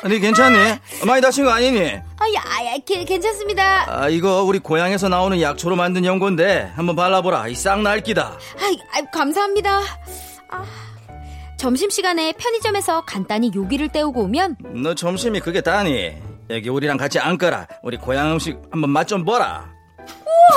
아니 0.06 0.20
괜찮니? 0.20 0.56
많이 1.04 1.20
다친 1.20 1.44
거 1.44 1.50
아니니? 1.50 1.80
아, 1.80 2.24
야, 2.32 2.42
아, 2.44 2.64
야, 2.64 2.76
괜- 2.86 3.04
괜찮습니다. 3.04 3.86
아 3.88 4.08
이거 4.08 4.44
우리 4.44 4.60
고향에서 4.60 5.08
나오는 5.08 5.40
약초로 5.40 5.74
만든 5.74 6.04
연고인데 6.04 6.70
한번 6.76 6.94
발라보라. 6.94 7.48
이 7.48 7.56
쌍날기다. 7.56 8.22
아, 8.22 8.98
아, 8.98 9.10
감사합니다. 9.12 9.80
아, 10.50 10.64
점심시간에 11.58 12.34
편의점에서 12.38 13.04
간단히 13.04 13.50
요기를 13.52 13.88
때우고 13.88 14.22
오면 14.22 14.56
너 14.74 14.94
점심이 14.94 15.40
그게 15.40 15.60
다니? 15.60 16.16
여기 16.50 16.68
우리랑 16.68 16.96
같이 16.98 17.18
앉거라. 17.18 17.66
우리 17.82 17.96
고향 17.96 18.30
음식 18.30 18.56
한번 18.70 18.90
맛 18.90 19.08
좀 19.08 19.24
보라. 19.24 19.74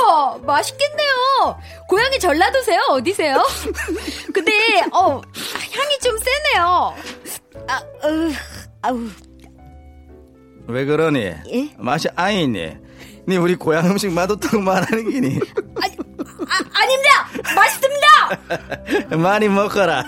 우와, 0.06 0.38
맛있겠네요. 0.46 1.60
고향이 1.88 2.20
전라도세요? 2.20 2.80
어디세요? 2.90 3.44
근데 4.32 4.52
어 4.92 5.20
향이 5.72 6.00
좀 6.04 6.16
세네요. 6.20 6.96
아, 7.68 7.82
으, 8.06 8.32
아우, 8.84 9.08
왜 10.70 10.86
그러니? 10.86 11.20
예? 11.20 11.74
맛이 11.78 12.08
아니니? 12.16 12.72
니 13.28 13.38
우리 13.38 13.56
고향 13.56 13.88
음식 13.90 14.12
맛없다고 14.12 14.60
말하는 14.60 15.10
기니? 15.10 15.40
아니, 15.82 15.98
아, 16.48 16.56
아닙니다. 16.74 17.28
맛있습니다. 17.56 19.18
많이 19.18 19.50
먹거라. 19.50 20.04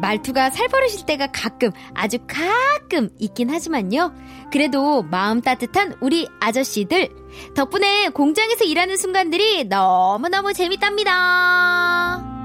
말투가 0.00 0.50
살벌으실 0.50 1.06
때가 1.06 1.28
가끔 1.32 1.70
아주 1.94 2.18
가끔 2.26 3.10
있긴 3.18 3.50
하지만요. 3.50 4.14
그래도 4.50 5.02
마음 5.02 5.40
따뜻한 5.40 5.96
우리 6.00 6.28
아저씨들 6.40 7.10
덕분에 7.54 8.08
공장에서 8.08 8.64
일하는 8.64 8.96
순간들이 8.96 9.64
너무너무 9.64 10.52
재밌답니다. 10.54 12.39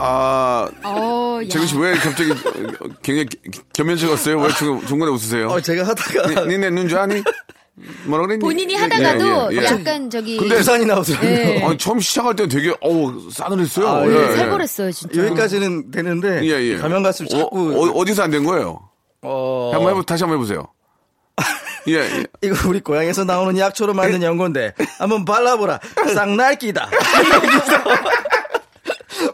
아, 0.00 0.68
어, 0.84 1.40
야. 1.42 1.48
재근 1.48 1.66
씨 1.66 1.76
왜 1.76 1.92
갑자기 1.94 2.32
굉장히 3.02 3.26
겸연쩍었어요? 3.72 4.38
왜 4.40 4.48
중, 4.54 4.84
중간에 4.86 5.10
웃으세요? 5.10 5.48
어, 5.48 5.60
제가 5.60 5.86
하다가 5.88 6.44
니, 6.44 6.48
니네 6.52 6.70
눈줄 6.70 6.98
아니? 6.98 7.22
뭐라 8.06 8.26
그랬니? 8.26 8.40
본인이 8.42 8.74
예, 8.74 8.78
하다가도 8.78 9.52
예, 9.52 9.56
예, 9.56 9.60
예. 9.60 9.64
약간 9.66 10.10
저기 10.10 10.36
근데 10.36 10.56
부산이 10.56 10.84
나오더라고요. 10.84 11.30
예. 11.30 11.62
아니, 11.64 11.78
처음 11.78 12.00
시작할 12.00 12.34
때는 12.34 12.48
되게, 12.48 12.74
어우, 12.80 13.30
싸늘했어요. 13.30 13.88
아, 13.88 14.06
예, 14.06 14.10
예, 14.12 14.28
예. 14.32 14.36
살벌했어요 14.36 14.90
진짜. 14.92 15.24
여기까지는 15.26 15.90
되는데 15.92 16.40
예, 16.44 16.50
예. 16.60 16.76
가면 16.76 17.02
갈수록 17.04 17.28
자꾸 17.28 17.92
어, 17.94 18.04
디서 18.04 18.22
안 18.24 18.30
된 18.30 18.44
거예요? 18.44 18.80
어, 19.22 19.70
한번 19.74 19.90
해보, 19.90 20.02
다시 20.02 20.24
한번 20.24 20.38
해보세요. 20.38 20.66
예, 21.88 21.94
예. 21.94 22.24
이거 22.42 22.68
우리 22.68 22.80
고향에서 22.80 23.24
나오는 23.24 23.56
약초로 23.56 23.94
만든 23.94 24.22
연고인데 24.24 24.74
한번 24.98 25.24
발라보라. 25.24 25.78
쌍날기다. 26.14 26.90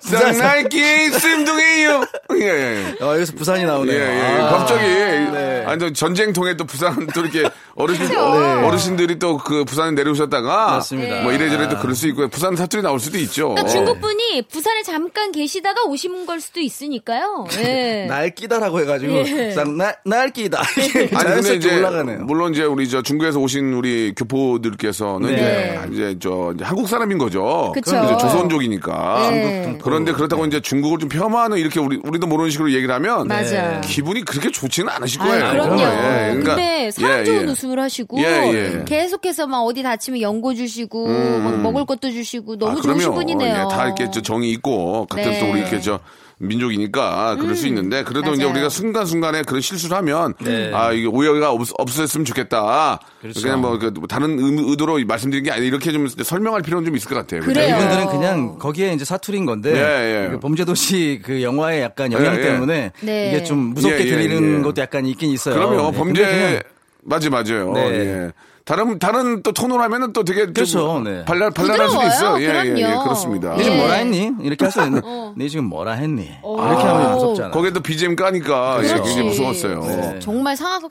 쌍날기 0.00 1.10
씀둥이요. 1.10 2.04
예, 2.42 2.94
예. 3.00 3.04
어, 3.04 3.14
여기서 3.14 3.32
부산이 3.34 3.62
예, 3.62 3.66
나오네요. 3.66 3.96
예. 4.00 4.40
아. 4.40 4.48
갑자기, 4.48 4.82
네. 4.82 5.64
아니, 5.66 5.78
저 5.78 5.92
전쟁통에 5.92 6.56
또 6.56 6.64
부산 6.64 7.06
또 7.14 7.20
이렇게 7.20 7.48
어르신, 7.76 8.16
어르신들이 8.16 9.18
또 9.18 9.38
그 9.44 9.64
부산에 9.64 9.90
내려오셨다가. 9.92 10.66
맞습니다. 10.76 11.22
뭐 11.22 11.32
이래저래 11.32 11.68
또 11.68 11.78
그럴 11.78 11.94
수 11.94 12.08
있고, 12.08 12.28
부산 12.28 12.56
사투리 12.56 12.82
나올 12.82 12.98
수도 12.98 13.18
있죠. 13.18 13.50
그러니까 13.50 13.68
중국 13.70 14.00
분이 14.00 14.42
부산에 14.50 14.82
잠깐 14.82 15.32
계시다가 15.32 15.82
오신 15.84 16.24
걸 16.26 16.40
수도 16.40 16.60
있으니까요. 16.60 17.46
예. 17.58 18.06
날기다라고 18.08 18.80
해가지고 18.80 19.12
예. 19.12 19.50
쌍날 19.52 19.96
날기다. 20.04 20.60
아니 20.60 21.34
근데 21.34 21.54
이제 21.54 21.76
올라가네요. 21.76 22.20
물론 22.20 22.52
이제 22.54 22.64
우리 22.64 22.88
저 22.88 23.02
중국에서 23.02 23.38
오신 23.38 23.74
우리 23.74 24.14
교포들께서는 24.16 25.34
네. 25.34 25.80
이제, 25.90 25.94
이제 25.94 26.18
저 26.20 26.52
이제 26.54 26.64
한국 26.64 26.88
사람인 26.88 27.18
거죠. 27.18 27.72
이제 27.76 27.90
조선족이니까. 28.20 29.30
네. 29.30 29.78
그런데 29.82 30.12
그렇다고 30.12 30.46
이제 30.46 30.60
중국을 30.60 30.98
좀 30.98 31.08
폄하하는 31.08 31.58
이렇게 31.58 31.80
우리 31.80 32.00
우리도 32.02 32.23
모르는 32.26 32.50
식으로 32.50 32.72
얘기를 32.72 32.94
하면 32.94 33.26
맞아. 33.28 33.80
기분이 33.80 34.22
그렇게 34.22 34.50
좋지는 34.50 34.88
않으실 34.90 35.20
아, 35.22 35.24
거예요. 35.24 35.50
그럼요. 35.50 35.80
예, 35.80 35.86
그러니까 35.86 36.54
근데 36.56 36.90
사람 36.90 37.20
예, 37.20 37.24
좋은 37.24 37.42
예. 37.42 37.44
웃음을 37.52 37.80
하시고 37.80 38.18
예, 38.20 38.24
예. 38.24 38.84
계속해서 38.84 39.46
막 39.46 39.60
어디 39.62 39.82
다치면 39.82 40.20
연고 40.20 40.54
주시고 40.54 41.08
막 41.08 41.60
먹을 41.60 41.84
것도 41.84 42.10
주시고 42.10 42.56
너무 42.58 42.78
아, 42.78 42.82
좋으신 42.82 42.98
그럼요. 42.98 43.14
분이네요. 43.14 43.68
예, 43.70 43.74
다 43.74 43.86
이렇게 43.86 44.10
저 44.10 44.20
정이 44.20 44.50
있고 44.52 45.06
같은 45.06 45.30
네. 45.30 45.40
또 45.40 45.50
우리 45.50 45.60
이렇게 45.60 45.80
저 45.80 46.00
민족이니까 46.48 47.36
그럴 47.40 47.54
수 47.56 47.66
있는데 47.68 48.02
그래도 48.04 48.32
이제 48.32 48.42
음. 48.42 48.48
맞아요. 48.48 48.52
우리가 48.52 48.68
순간순간에 48.68 49.42
그런 49.42 49.60
실수를 49.60 49.96
하면 49.98 50.34
네. 50.40 50.70
아 50.74 50.92
이게 50.92 51.06
오해가 51.06 51.50
없, 51.50 51.62
없었으면 51.78 52.24
좋겠다. 52.24 52.98
그렇죠. 53.20 53.40
그냥 53.42 53.60
뭐 53.60 53.78
그, 53.78 53.92
다른 54.08 54.38
의- 54.38 54.64
의도로 54.70 54.98
말씀드린 55.06 55.44
게 55.44 55.50
아니라 55.50 55.66
이렇게 55.66 55.92
좀 55.92 56.06
설명할 56.08 56.62
필요는 56.62 56.84
좀 56.86 56.96
있을 56.96 57.08
것 57.08 57.14
같아요. 57.16 57.40
그죠? 57.40 57.52
그래요. 57.52 57.76
이분들은 57.76 58.06
그냥 58.08 58.58
거기에 58.58 58.92
이제 58.92 59.04
사투리인 59.04 59.46
건데 59.46 59.72
예, 59.74 60.24
예. 60.26 60.30
그 60.30 60.40
범죄도시 60.40 61.20
그 61.24 61.42
영화의 61.42 61.82
약간 61.82 62.12
영향 62.12 62.34
예, 62.34 62.38
예. 62.38 62.42
때문에 62.42 62.92
네. 63.00 63.28
이게 63.30 63.44
좀 63.44 63.58
무섭게 63.74 63.96
예, 63.96 64.00
예, 64.00 64.10
들리는 64.10 64.58
예. 64.58 64.62
것도 64.62 64.80
약간 64.82 65.06
있긴 65.06 65.30
있어요. 65.30 65.54
그럼요. 65.54 65.90
네, 65.90 65.98
범죄 65.98 66.62
맞지 67.06 67.30
맞아요. 67.30 67.72
네. 67.74 67.80
예. 67.90 68.32
다른 68.64 68.98
다른 68.98 69.42
또 69.42 69.52
톤으로 69.52 69.82
하면은 69.82 70.14
또 70.14 70.24
되게 70.24 70.44
좀 70.46 70.54
그렇죠. 70.54 71.00
네. 71.04 71.22
발랄 71.26 71.50
발랄할 71.50 71.90
수도. 71.90 72.02
있어요. 72.06 72.40
예, 72.40 72.64
예, 72.64 72.74
예. 72.78 72.94
그렇습니다. 73.02 73.54
네 73.56 73.62
지금 73.62 73.76
예. 73.76 73.80
뭐라 73.80 73.94
했니? 73.96 74.30
이렇게 74.40 74.64
할수 74.64 74.80
있는데 74.84 75.06
네 75.36 75.48
지금 75.50 75.64
뭐라 75.66 75.92
했니? 75.92 76.22
이렇게 76.42 76.82
하면 76.82 77.12
무섭잖아. 77.12 77.50
거기에 77.50 77.72
또 77.72 77.80
BGM 77.80 78.16
까니까 78.16 78.78
예, 78.82 78.86
그렇지. 78.88 79.02
굉장히 79.02 79.28
무서웠어요. 79.28 79.80
네. 79.82 80.18
정말 80.20 80.56
상하고 80.56 80.88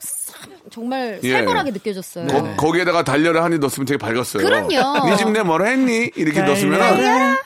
정말 0.70 1.18
예. 1.24 1.32
살벌하게 1.32 1.72
느껴졌어요. 1.72 2.28
거, 2.28 2.54
거기에다가 2.56 3.02
달려라 3.02 3.42
하니 3.42 3.58
넣었으면 3.58 3.86
되게 3.86 3.98
밝았어요. 3.98 4.44
그럼요. 4.44 5.06
네 5.08 5.16
집 5.16 5.30
내 5.30 5.42
뭐라 5.42 5.64
했니? 5.66 6.12
이렇게 6.14 6.42
넣었으면 6.42 6.80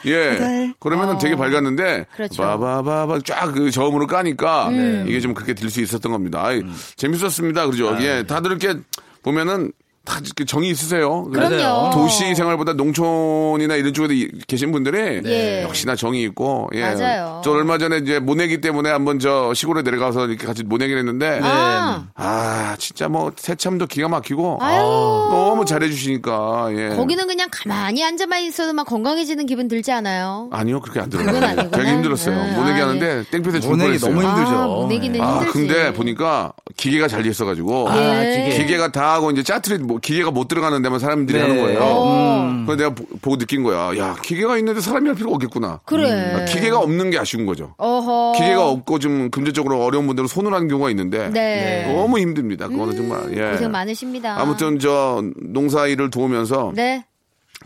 예. 0.04 0.74
그러면은 0.78 1.16
되게 1.16 1.36
밝았는데 1.36 2.04
그렇죠. 2.14 2.42
바바바바 2.42 3.20
쫙 3.24 3.52
그 3.54 3.70
저음으로 3.70 4.06
까니까 4.06 4.68
음. 4.68 5.06
이게 5.08 5.20
좀 5.20 5.32
그렇게 5.32 5.54
들 5.54 5.70
수 5.70 5.80
있었던 5.80 6.12
겁니다. 6.12 6.44
아이, 6.44 6.62
재밌었습니다. 6.96 7.66
그죠? 7.66 7.96
예. 8.02 8.24
다들 8.26 8.50
이렇게 8.52 8.78
보면은 9.22 9.72
다 10.08 10.18
이렇게 10.24 10.46
정이 10.46 10.70
있으세요. 10.70 11.24
그럼요. 11.24 11.90
도시 11.92 12.34
생활보다 12.34 12.72
농촌이나 12.72 13.76
이런 13.76 13.92
쪽에 13.92 14.14
이- 14.14 14.28
계신 14.46 14.72
분들이 14.72 15.20
예. 15.26 15.62
역시나 15.64 15.96
정이 15.96 16.22
있고 16.24 16.70
예. 16.74 16.80
맞아요. 16.80 17.42
저 17.44 17.50
얼마 17.50 17.76
전에 17.76 17.98
이제 17.98 18.18
모내기 18.18 18.62
때문에 18.62 18.88
한번 18.88 19.18
저 19.18 19.52
시골에 19.52 19.82
내려가서 19.82 20.26
이렇게 20.28 20.46
같이 20.46 20.62
모내기를 20.64 20.98
했는데 21.00 21.40
아, 21.42 22.06
아, 22.14 22.74
진짜 22.78 23.08
뭐 23.08 23.32
새참도 23.36 23.86
기가 23.86 24.08
막히고 24.08 24.58
아유. 24.62 24.78
너무 24.80 25.66
잘해 25.66 25.88
주시니까 25.90 26.68
예. 26.72 26.88
거기는 26.96 27.26
그냥 27.26 27.48
가만히 27.50 28.02
앉아만 28.02 28.40
있어도만 28.44 28.86
건강해지는 28.86 29.44
기분 29.44 29.68
들지 29.68 29.92
않아요? 29.92 30.48
아니요, 30.52 30.80
그렇게 30.80 31.00
안 31.00 31.10
들어요. 31.10 31.28
아니구나. 31.28 31.68
되게 31.70 31.90
힘들었어요. 31.90 32.34
네. 32.34 32.52
모내기 32.56 32.80
아, 32.80 32.86
하는데 32.88 33.24
땡볕에 33.30 33.60
죽을 33.60 33.76
모내기 33.76 33.98
뻔했어요. 33.98 34.14
너무 34.14 34.26
힘들죠. 34.26 34.58
아, 34.58 34.66
모내기는 34.66 35.20
아, 35.20 35.32
힘들지. 35.40 35.52
근데 35.52 35.92
보니까 35.92 36.52
기계가 36.78 37.08
잘 37.08 37.18
돼 37.22 37.28
있어가지고 37.30 37.88
아, 37.90 38.24
예. 38.24 38.48
기계. 38.50 38.62
기계가 38.64 38.90
다 38.92 39.12
하고 39.14 39.30
이제 39.32 39.42
짜투리 39.42 39.78
뭐 39.78 39.97
기계가 40.00 40.30
못 40.30 40.48
들어가는 40.48 40.80
데만 40.82 40.98
사람들이 40.98 41.38
네. 41.38 41.42
하는 41.44 41.62
거예요. 41.62 41.78
어. 41.82 42.64
그래서 42.66 42.76
내가 42.76 42.94
보- 42.94 43.04
보고 43.20 43.36
느낀 43.38 43.62
거야. 43.62 43.96
야, 43.98 44.16
기계가 44.22 44.58
있는데 44.58 44.80
사람이 44.80 45.06
할 45.08 45.14
필요가 45.16 45.34
없겠구나. 45.36 45.80
그래. 45.84 46.34
아, 46.34 46.44
기계가 46.44 46.78
없는 46.78 47.10
게 47.10 47.18
아쉬운 47.18 47.46
거죠. 47.46 47.74
어허. 47.78 48.32
기계가 48.36 48.68
없고 48.68 48.98
좀 48.98 49.30
금전적으로 49.30 49.82
어려운 49.82 50.06
분들은 50.06 50.26
손을 50.28 50.52
하는 50.52 50.68
경우가 50.68 50.90
있는데 50.90 51.28
네. 51.30 51.86
음, 51.88 51.96
너무 51.96 52.18
힘듭니다. 52.18 52.68
그거는 52.68 52.96
정말 52.96 53.36
예. 53.36 53.52
고생 53.52 53.70
많으십니다. 53.70 54.40
아무튼 54.40 54.78
저 54.78 55.22
농사 55.42 55.86
일을 55.86 56.10
도우면서 56.10 56.72
네. 56.74 57.04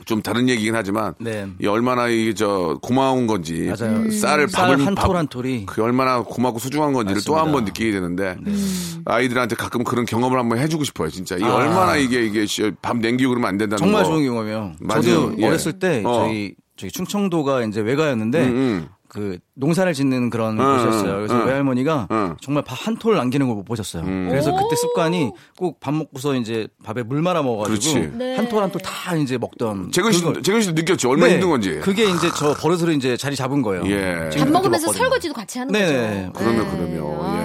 좀 0.06 0.22
다른 0.22 0.48
얘기긴 0.48 0.74
하지만 0.74 1.14
네. 1.18 1.46
이 1.60 1.66
얼마나 1.66 2.08
이게 2.08 2.32
저 2.34 2.78
고마운 2.80 3.26
건지 3.26 3.70
맞아요. 3.78 3.96
음. 3.98 4.10
쌀을 4.10 4.48
쌀 4.48 4.68
밥을 4.70 4.86
한 4.86 4.94
밥- 4.94 5.06
톨한 5.06 5.28
톨이. 5.28 5.66
그 5.66 5.82
얼마나 5.82 6.22
고맙고 6.22 6.58
소중한 6.58 6.92
건지를 6.92 7.20
또. 7.26 7.36
한 7.36 7.52
번 7.52 7.64
느끼게 7.64 7.90
되는데 7.92 8.36
음. 8.46 9.02
아이들한테 9.04 9.54
가끔 9.56 9.84
그런 9.84 10.06
경험을 10.06 10.38
한번 10.38 10.58
해주고 10.58 10.84
싶어요 10.84 11.10
진짜 11.10 11.36
이 11.36 11.42
아. 11.42 11.54
얼마나 11.54 11.96
이게 11.96 12.24
이게 12.24 12.46
씨, 12.46 12.72
밥 12.80 12.96
냉기고 12.96 13.30
그러면 13.30 13.48
안 13.50 13.58
된다는 13.58 13.78
정말 13.78 14.02
거. 14.04 14.10
좋은 14.10 14.24
경험이에요. 14.24 14.72
맞아요. 14.80 15.02
저도 15.02 15.34
예. 15.38 15.46
어렸을 15.46 15.78
때 15.78 16.02
어. 16.06 16.24
저희 16.26 16.54
저희 16.76 16.90
충청도가 16.90 17.64
이제 17.64 17.80
외가였는데 17.80 18.42
음, 18.44 18.48
음. 18.56 18.88
그 19.14 19.36
농사를 19.56 19.92
짓는 19.92 20.30
그런 20.30 20.58
응, 20.58 20.64
곳이었어요. 20.64 21.16
그래서 21.16 21.34
응, 21.42 21.46
외할머니가 21.46 22.08
응. 22.10 22.34
정말 22.40 22.64
밥 22.64 22.86
한 22.86 22.96
톨 22.96 23.14
남기는 23.16 23.46
걸 23.46 23.56
못 23.56 23.62
보셨어요. 23.64 24.02
그래서 24.04 24.50
그때 24.56 24.74
습관이 24.74 25.32
꼭 25.58 25.78
밥 25.80 25.92
먹고서 25.92 26.34
이제 26.36 26.66
밥에 26.82 27.02
물 27.02 27.20
말아 27.20 27.42
먹어가지고 27.42 27.92
그렇지. 27.92 28.16
네. 28.16 28.36
한톨 28.36 28.62
한 28.62 28.70
톨 28.72 28.80
다 28.80 29.14
이제 29.16 29.36
먹던. 29.36 29.92
재근 29.92 30.12
씨도 30.12 30.40
재근 30.40 30.62
씨도 30.62 30.72
느꼈죠 30.72 31.10
얼마나 31.10 31.26
네. 31.28 31.34
힘든 31.34 31.50
건지 31.50 31.78
그게 31.82 32.04
이제 32.08 32.30
저 32.34 32.54
버릇으로 32.54 32.92
이제 32.92 33.16
자리 33.18 33.36
잡은 33.36 33.60
거예요. 33.60 33.84
예. 33.86 34.30
밥 34.38 34.48
먹으면서. 34.48 34.90
설거지도 34.92 35.34
같이 35.34 35.58
하는 35.58 35.72
네네. 35.72 36.30
거죠. 36.32 36.32
그러면 36.32 36.64
네. 36.64 36.70
그러면 36.70 37.36
예. 37.36 37.41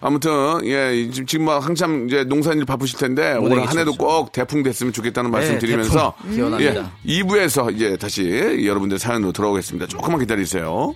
아무튼 0.00 0.30
예 0.64 1.10
지금 1.10 1.26
지금 1.26 1.44
막 1.44 1.64
한참 1.64 2.06
이제 2.06 2.24
농사일 2.24 2.64
바쁘실 2.64 2.98
텐데 2.98 3.34
올해 3.34 3.62
한 3.62 3.78
해도. 3.78 3.94
꼭 3.94 4.32
대풍 4.32 4.62
됐으면 4.62 4.92
좋겠다는 4.92 5.30
말씀 5.30 5.54
네, 5.54 5.58
드리면서 5.58 6.14
대풍 6.18 6.34
기원합니다. 6.34 6.92
예 7.06 7.22
2부에서 7.22 7.74
이제 7.74 7.96
다시 7.96 8.64
여러분들 8.64 8.98
사연으로 8.98 9.32
돌아오겠습니다. 9.32 9.86
조금만 9.86 10.20
기다리세요. 10.20 10.94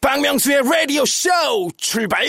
박명수의 0.00 0.62
라디오 0.64 1.04
쇼 1.04 1.28
출발! 1.76 2.24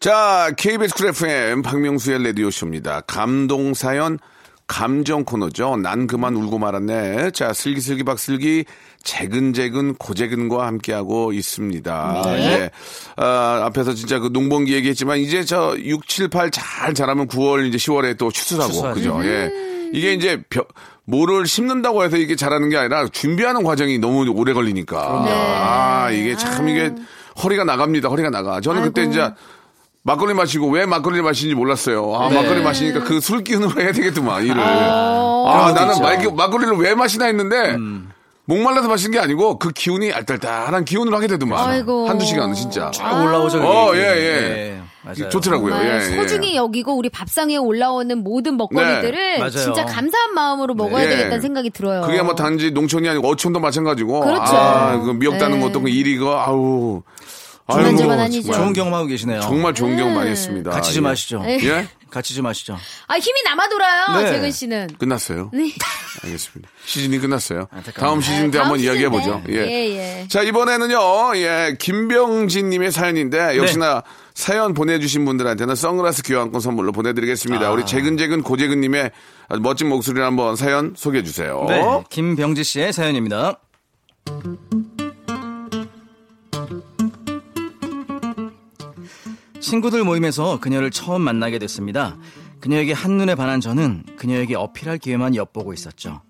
자, 0.00 0.50
KBS 0.56 0.94
Cool 0.94 1.06
FM 1.08 1.62
박명수의 1.62 2.22
라디오 2.24 2.50
쇼입니다. 2.50 3.00
감동 3.02 3.74
사연 3.74 4.18
감정 4.66 5.24
코너죠. 5.24 5.76
난 5.76 6.06
그만 6.06 6.34
울고 6.34 6.58
말았네. 6.58 7.32
자, 7.32 7.52
슬기슬기 7.52 8.02
박슬기 8.02 8.64
재근재근 9.02 9.94
고재근과 9.94 10.66
함께하고 10.66 11.32
있습니다. 11.32 12.22
예. 12.26 12.70
아, 13.16 13.60
앞에서 13.64 13.94
진짜 13.94 14.18
그 14.18 14.30
농번기 14.32 14.72
얘기했지만 14.72 15.18
이제 15.18 15.44
저 15.44 15.76
6, 15.78 16.08
7, 16.08 16.28
8 16.28 16.50
잘 16.50 16.94
자라면 16.94 17.28
9월 17.28 17.66
이제 17.66 17.76
10월에 17.76 18.16
또 18.16 18.30
추수하고 18.30 18.72
추수하죠. 18.72 18.94
그죠. 18.94 19.20
예. 19.24 19.50
이게 19.92 20.14
이제 20.14 20.42
벼, 20.48 20.64
뭐를 21.04 21.46
심는다고 21.46 22.02
해서 22.02 22.16
이게 22.16 22.34
자라는 22.34 22.70
게 22.70 22.78
아니라 22.78 23.06
준비하는 23.08 23.62
과정이 23.62 23.98
너무 23.98 24.26
오래 24.30 24.54
걸리니까. 24.54 25.26
아, 25.28 26.10
이게 26.10 26.34
참 26.36 26.68
이게 26.68 26.90
허리가 27.42 27.64
나갑니다. 27.64 28.08
허리가 28.08 28.30
나가. 28.30 28.60
저는 28.60 28.82
그때 28.82 29.04
이제 29.04 29.30
막걸리 30.06 30.34
마시고 30.34 30.68
왜 30.68 30.84
막걸리 30.84 31.22
마시는지 31.22 31.54
몰랐어요. 31.54 32.14
아, 32.14 32.28
막걸리 32.28 32.62
마시니까 32.62 33.04
그 33.04 33.20
술 33.22 33.42
기운으로 33.42 33.80
해야 33.80 33.90
되겠더만, 33.92 34.44
일을. 34.44 34.60
아, 34.60 35.72
나는 35.74 35.98
막, 35.98 36.36
막걸리를 36.36 36.76
왜 36.76 36.94
마시나 36.94 37.24
했는데, 37.24 37.76
목말라서 38.44 38.86
마시는 38.88 39.12
게 39.12 39.18
아니고, 39.18 39.58
그 39.58 39.70
기운이 39.70 40.12
알딸딸한 40.12 40.84
기운으로 40.84 41.16
하게 41.16 41.26
되더만. 41.28 41.58
아이고. 41.70 42.06
한두 42.06 42.26
시간은 42.26 42.52
진짜. 42.54 42.90
쫙 42.92 43.22
올라오죠. 43.22 43.62
어, 43.62 43.96
예, 43.96 44.00
예. 44.00 44.40
네, 44.40 44.82
맞아요. 45.02 45.30
좋더라고요. 45.30 45.74
예, 45.74 45.96
예. 45.96 46.00
소중히 46.16 46.54
여기고 46.54 46.94
우리 46.98 47.08
밥상 47.08 47.48
위에 47.48 47.56
올라오는 47.56 48.18
모든 48.22 48.58
먹거리들을 48.58 49.38
네. 49.40 49.50
진짜 49.50 49.86
감사한 49.86 50.34
마음으로 50.34 50.74
먹어야 50.74 51.04
예. 51.04 51.08
되겠다는 51.08 51.40
생각이 51.40 51.70
들어요. 51.70 52.02
그게 52.02 52.20
뭐 52.20 52.34
단지 52.34 52.70
농촌이 52.72 53.08
아니고 53.08 53.26
어촌도 53.28 53.58
마찬가지고. 53.58 54.20
그렇죠. 54.20 54.54
아, 54.54 54.98
그 54.98 55.12
미역 55.12 55.38
따는 55.38 55.60
네. 55.60 55.64
것도 55.66 55.80
그 55.80 55.88
일이 55.88 56.18
그, 56.18 56.28
아우. 56.28 57.02
중간중간 57.70 58.18
아니죠. 58.20 58.52
좋은 58.52 58.72
경험하고 58.72 59.06
계시네요. 59.06 59.40
정말 59.40 59.72
좋은 59.74 59.96
경험 59.96 60.14
많이 60.14 60.30
했습니다. 60.30 60.70
같이 60.70 60.92
좀 60.92 61.04
예. 61.04 61.08
하시죠. 61.08 61.42
예? 61.46 61.88
같이 62.10 62.34
좀 62.34 62.46
하시죠. 62.46 62.78
아 63.08 63.18
힘이 63.18 63.42
남아 63.44 63.68
돌아요, 63.68 64.20
네. 64.20 64.30
재근 64.30 64.50
씨는. 64.50 64.88
끝났어요. 64.98 65.50
네. 65.52 65.72
알겠습니다. 66.22 66.70
시즌이 66.84 67.18
끝났어요. 67.18 67.68
다음 67.94 68.20
시즌 68.20 68.50
때 68.50 68.58
다음 68.58 68.70
한번 68.70 68.80
이야기해 68.80 69.04
때. 69.04 69.08
보죠. 69.08 69.42
예. 69.48 69.54
예, 69.54 70.20
예. 70.22 70.28
자, 70.28 70.42
이번에는요, 70.42 71.36
예, 71.36 71.76
김병진 71.78 72.70
님의 72.70 72.92
사연인데, 72.92 73.56
역시나 73.56 74.02
사연 74.34 74.74
보내주신 74.74 75.24
분들한테는 75.24 75.74
선글라스 75.74 76.22
교환권 76.24 76.60
선물로 76.60 76.92
보내드리겠습니다. 76.92 77.66
아. 77.66 77.70
우리 77.70 77.84
재근재근 77.84 78.42
고재근 78.42 78.80
님의 78.80 79.10
아주 79.48 79.60
멋진 79.60 79.88
목소리를 79.88 80.24
한번 80.24 80.54
사연 80.56 80.94
소개해 80.96 81.24
주세요. 81.24 81.64
네, 81.68 81.82
김병지 82.10 82.62
씨의 82.62 82.92
사연입니다. 82.92 83.58
친구들 89.64 90.04
모임에서 90.04 90.60
그녀를 90.60 90.90
처음 90.90 91.22
만나게 91.22 91.58
됐습니다. 91.58 92.16
그녀에게 92.60 92.92
한눈에 92.92 93.34
반한 93.34 93.62
저는 93.62 94.04
그녀에게 94.18 94.56
어필할 94.56 94.98
기회만 94.98 95.34
엿보고 95.36 95.72
있었죠. 95.72 96.20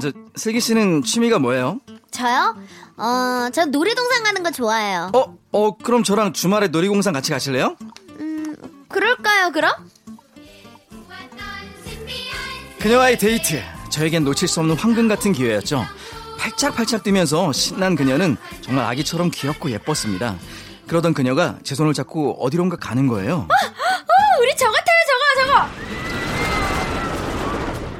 저, 0.00 0.10
슬기 0.34 0.58
씨는 0.58 1.04
취미가 1.04 1.38
뭐예요? 1.38 1.78
저요? 2.10 2.56
어, 2.96 3.50
저 3.52 3.66
놀이동산 3.66 4.24
가는 4.24 4.42
거 4.42 4.50
좋아해요. 4.50 5.12
어, 5.14 5.38
어, 5.52 5.76
그럼 5.76 6.02
저랑 6.02 6.32
주말에 6.32 6.68
놀이공산 6.68 7.12
같이 7.12 7.30
가실래요? 7.30 7.76
그럴까요, 8.88 9.52
그럼? 9.52 9.72
그녀와의 12.80 13.18
데이트. 13.18 13.62
저에겐 13.90 14.24
놓칠 14.24 14.48
수 14.48 14.58
없는 14.58 14.76
황금 14.76 15.06
같은 15.06 15.32
기회였죠. 15.32 15.84
팔짝팔짝 16.38 17.04
뛰면서 17.04 17.52
신난 17.52 17.94
그녀는 17.94 18.36
정말 18.60 18.84
아기처럼 18.86 19.30
귀엽고 19.30 19.70
예뻤습니다. 19.70 20.36
그러던 20.86 21.14
그녀가 21.14 21.58
제 21.62 21.74
손을 21.74 21.94
잡고 21.94 22.44
어디론가 22.44 22.76
가는 22.76 23.06
거예요. 23.06 23.48
우리 24.40 24.56
저거 24.56 24.72
타요, 24.72 24.96
저거, 25.08 25.46
저거! 25.46 25.68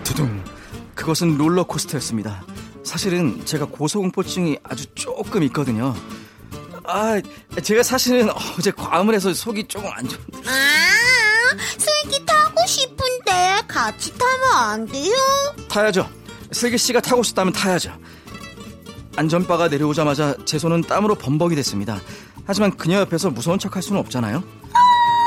두둥. 0.05 0.45
그것은 0.95 1.37
롤러코스터였습니다. 1.39 2.45
사실은 2.85 3.45
제가 3.45 3.67
고소공포증이 3.67 4.59
아주 4.63 4.87
조금 4.95 5.43
있거든요. 5.45 5.95
아, 6.87 7.21
제가 7.63 7.83
사실은 7.83 8.29
어제 8.31 8.71
과음을 8.71 9.15
해서 9.15 9.33
속이 9.33 9.69
조금 9.69 9.91
안 9.91 10.07
좋은데. 10.07 10.39
아, 10.47 10.75
같이 13.85 14.13
타면 14.17 14.51
안 14.55 14.87
돼요? 14.87 15.13
타야죠. 15.69 16.09
슬기 16.53 16.79
씨가 16.79 17.01
타고 17.01 17.23
싶다면 17.23 17.53
타야죠. 17.53 17.93
안전바가 19.17 19.69
내려오자마자 19.69 20.37
제 20.45 20.59
손은 20.59 20.83
땀으로 20.83 21.17
범벅이 21.17 21.55
됐습니다. 21.57 22.01
하지만 22.47 22.77
그녀 22.77 22.99
옆에서 23.01 23.31
무서운 23.31 23.59
척 23.59 23.75
할 23.77 23.83
수는 23.83 24.01
없잖아요. 24.01 24.43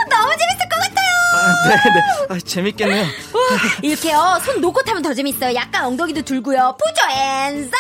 너무 0.10 0.32
재밌을 0.38 0.70
것 0.70 0.80
같아요. 0.80 1.08
아, 1.34 1.68
네, 1.70 1.76
네. 1.94 2.36
아, 2.36 2.40
재밌겠네요. 2.40 3.06
이렇게요. 3.82 4.40
손 4.46 4.62
놓고 4.62 4.84
타면 4.84 5.02
더 5.02 5.14
재밌어요. 5.14 5.54
약간 5.56 5.86
엉덩이도 5.86 6.22
들고요. 6.24 6.78
푸조 6.78 7.02
앤서. 7.20 7.72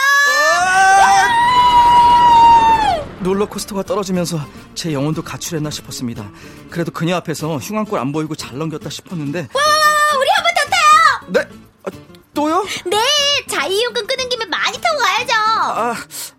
롤러코스터가 3.21 3.83
떨어지면서 3.83 4.39
제 4.75 4.93
영혼도 4.93 5.21
가출했나 5.23 5.69
싶었습니다. 5.69 6.29
그래도 6.69 6.91
그녀 6.91 7.15
앞에서 7.17 7.57
흉한 7.57 7.85
꼴 7.85 7.99
안 7.99 8.11
보이고 8.11 8.35
잘 8.35 8.57
넘겼다 8.57 8.89
싶었는데. 8.89 9.39
와, 9.53 9.61
우리 10.19 10.29
한 10.35 10.43
번 10.43 10.53
더 10.55 10.69
타요. 10.69 11.27
네? 11.27 11.57
아, 11.83 11.89
또요? 12.33 12.65
네, 12.85 12.97
자이용권 13.49 14.07
끄는 14.07 14.29
김에 14.29 14.45
많이 14.45 14.79
타고 14.79 14.97
가야죠. 14.99 15.33
아, 15.35 15.95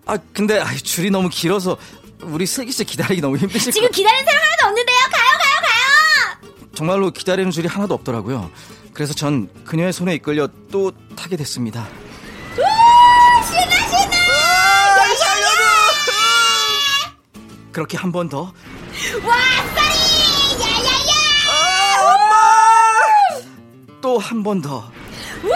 아 0.06 0.18
근데 0.32 0.60
아, 0.60 0.66
줄이 0.76 1.10
너무 1.10 1.28
길어서 1.28 1.76
우리 2.22 2.46
슬기 2.46 2.72
씨 2.72 2.84
기다리기 2.84 3.20
너무 3.20 3.36
힘드실 3.36 3.72
지금 3.72 3.88
것 3.88 3.94
기다리는 3.94 4.24
사람 4.24 4.42
하나도 4.42 4.66
없는데요. 4.68 4.96
가요, 5.10 5.38
가요, 5.38 5.60
가요. 5.62 6.68
정말로 6.74 7.10
기다리는 7.10 7.50
줄이 7.50 7.68
하나도 7.68 7.94
없더라고요. 7.94 8.50
그래서 8.92 9.14
전 9.14 9.48
그녀의 9.64 9.92
손에 9.92 10.14
이끌려 10.14 10.48
또 10.70 10.92
타게 11.16 11.36
됐습니다. 11.36 11.86
신나, 12.54 13.76
신나. 13.88 14.18
그렇게 17.72 17.96
한 17.96 18.10
번 18.10 18.28
더. 18.28 18.42
와, 18.42 18.52
쏘리. 19.76 20.60
야야야. 20.60 21.14
또한 24.00 24.42
번 24.42 24.60
더. 24.60 24.90
우, 25.44 25.48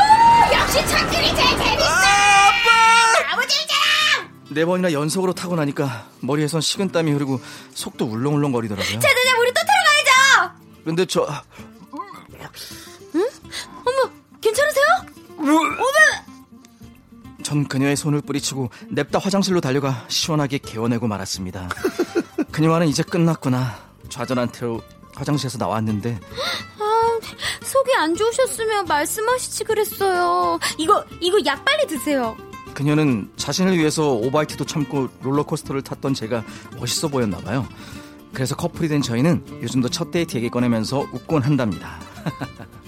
역시 0.55 0.87
천들이 0.87 1.27
제일 1.35 1.59
재밌어. 1.59 2.02
네 4.55 4.65
번이나 4.65 4.93
연속으로 4.93 5.33
타고 5.33 5.57
나니까 5.57 6.09
머리에선 6.21 6.61
식은땀이 6.61 7.11
흐르고 7.13 7.41
속도 7.75 8.05
울렁울렁 8.07 8.53
거리더라고요. 8.53 8.93
자자자, 9.01 9.39
우리 9.41 9.53
또 9.53 9.61
타러 9.61 10.47
가야죠. 10.47 10.55
근데 10.85 11.07
저 11.07 11.23
어머, 13.85 14.11
괜찮으세요? 14.41 14.85
전 17.43 17.67
그녀의 17.67 17.97
손을 17.97 18.21
뿌리치고 18.21 18.71
냅다 18.91 19.19
화장실로 19.19 19.61
달려가 19.61 20.05
시원하게 20.09 20.59
개워내고 20.59 21.07
말았습니다. 21.09 21.69
그녀와는 22.53 22.89
이제 22.89 23.03
끝났구나. 23.03 23.79
좌절한 24.09 24.53
채로 24.53 24.83
화장실에서 25.15 25.59
나왔는데 25.59 26.19
아, 26.79 27.21
속이 27.65 27.95
안 27.97 28.15
좋으셨으면 28.15 28.87
말씀하시지 28.87 29.65
그랬어요. 29.65 30.59
이거 30.79 31.05
이거 31.21 31.39
약 31.47 31.65
빨리 31.65 31.87
드세요. 31.87 32.37
그녀는 32.75 33.31
자신을 33.37 33.77
위해서 33.79 34.13
오바이트도 34.15 34.65
참고 34.65 35.09
롤러코스터를 35.23 35.83
탔던 35.83 36.15
제가 36.15 36.45
멋있어 36.79 37.09
보였나 37.09 37.39
봐요. 37.39 37.67
그래서 38.33 38.57
커플이 38.57 38.89
된 38.89 39.03
저희는 39.03 39.45
요즘도 39.63 39.91
첫 39.91 40.11
데이트 40.11 40.37
얘기 40.37 40.49
꺼내면서 40.49 41.01
웃곤 41.13 41.43
한답니다. 41.43 42.01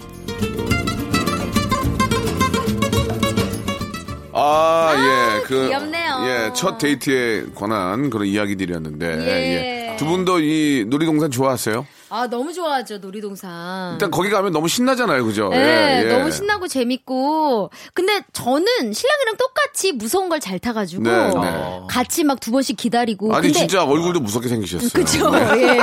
아, 4.37 4.93
예, 4.97 5.41
그. 5.43 5.67
귀엽네요. 5.67 6.25
예, 6.27 6.51
첫 6.53 6.77
데이트에 6.77 7.45
관한 7.55 8.09
그런 8.09 8.27
이야기들이었는데. 8.27 9.05
예. 9.07 9.91
예. 9.93 9.95
두 9.97 10.05
분도 10.05 10.39
이 10.41 10.85
놀이동산 10.89 11.31
좋아하세요? 11.31 11.87
아 12.09 12.27
너무 12.27 12.53
좋아하죠 12.53 12.99
놀이동산. 12.99 13.93
일단 13.93 14.11
거기 14.11 14.29
가면 14.29 14.51
너무 14.53 14.67
신나잖아요, 14.67 15.25
그죠? 15.25 15.49
네, 15.49 15.57
예, 16.03 16.05
예. 16.05 16.13
너무 16.17 16.31
신나고 16.31 16.67
재밌고. 16.67 17.71
근데 17.93 18.19
저는 18.31 18.93
신랑이랑 18.93 19.37
똑같이 19.37 19.91
무서운 19.91 20.29
걸 20.29 20.39
잘 20.39 20.59
타가지고 20.59 21.01
네, 21.03 21.09
네. 21.29 21.81
같이 21.89 22.23
막 22.23 22.39
두 22.39 22.51
번씩 22.51 22.77
기다리고. 22.77 23.33
아니, 23.33 23.47
근데 23.47 23.57
진짜 23.59 23.83
얼굴도 23.83 24.19
무섭게 24.19 24.47
생기셨어요. 24.49 24.89
그쵸. 24.93 25.31
예. 25.57 25.79